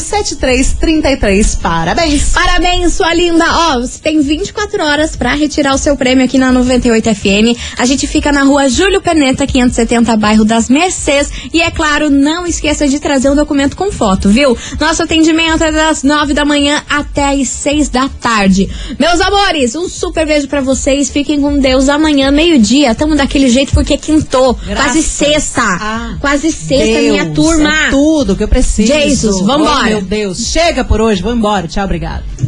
7333. 0.00 1.54
Parabéns. 1.56 2.32
Parabéns, 2.32 2.94
sua 2.94 3.12
linda! 3.14 3.44
Ó, 3.46 3.80
você 3.80 3.98
tem 3.98 4.20
24 4.20 4.82
horas 4.82 5.16
pra 5.16 5.34
retirar 5.34 5.74
o 5.74 5.78
seu 5.78 5.96
prêmio 5.96 6.24
aqui 6.24 6.38
na 6.38 6.52
98 6.52 7.14
FM. 7.14 7.58
A 7.78 7.84
gente 7.84 8.06
fica 8.06 8.32
na 8.32 8.42
rua 8.44 8.68
Júlio 8.68 9.00
Peneta, 9.00 9.46
570, 9.46 10.16
bairro 10.16 10.44
das 10.44 10.68
Mercês. 10.68 11.30
E 11.52 11.60
é 11.60 11.70
claro, 11.70 12.10
não 12.10 12.46
esqueça 12.46 12.88
de 12.88 12.98
trazer 12.98 13.28
um 13.30 13.34
documento 13.36 13.76
com 13.76 13.90
foto, 13.92 14.28
viu? 14.28 14.56
Nosso 14.80 15.02
atendimento 15.02 15.62
é 15.62 15.72
das 15.72 16.02
9 16.02 16.32
da 16.32 16.44
manhã 16.44 16.82
até 16.88 17.32
as 17.34 17.48
6 17.48 17.88
da 17.88 18.08
tarde. 18.08 18.68
Meus 18.98 19.20
amores, 19.20 19.74
um 19.74 19.88
super 19.88 20.26
beijo 20.26 20.48
pra 20.48 20.60
vocês. 20.60 21.10
Fiquem 21.10 21.40
com 21.40 21.58
Deus. 21.58 21.88
Amanhã, 21.88 22.30
meio-dia, 22.30 22.94
tamo 22.94 23.14
daquele 23.14 23.48
jeito 23.48 23.72
porque 23.72 23.96
quintou. 23.96 24.54
Quase 24.54 24.68
Graças 24.74 25.04
sexta. 25.04 25.62
a 25.62 26.16
Quase 26.20 26.50
sexta, 26.50 27.00
Deus, 27.00 27.10
minha 27.10 27.30
turma. 27.30 27.86
É 27.86 27.90
tudo 27.90 28.36
que 28.36 28.42
eu 28.42 28.48
preciso. 28.48 28.92
Jesus, 28.92 29.33
vambora. 29.42 29.80
Oh, 29.80 29.84
meu 29.84 30.02
Deus, 30.02 30.38
chega 30.38 30.84
por 30.84 31.00
hoje, 31.00 31.22
vamos 31.22 31.38
embora. 31.38 31.66
Tchau, 31.66 31.84
obrigado. 31.84 32.24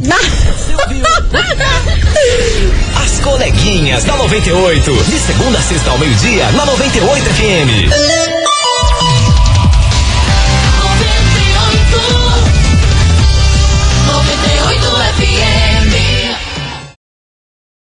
As 3.03 3.19
coleguinhas 3.19 4.03
da 4.03 4.15
98. 4.17 4.91
De 5.03 5.19
segunda 5.19 5.57
a 5.59 5.61
sexta 5.61 5.91
ao 5.91 5.97
meio-dia, 5.97 6.51
na 6.51 6.65
98 6.65 7.25
FM. 7.25 8.36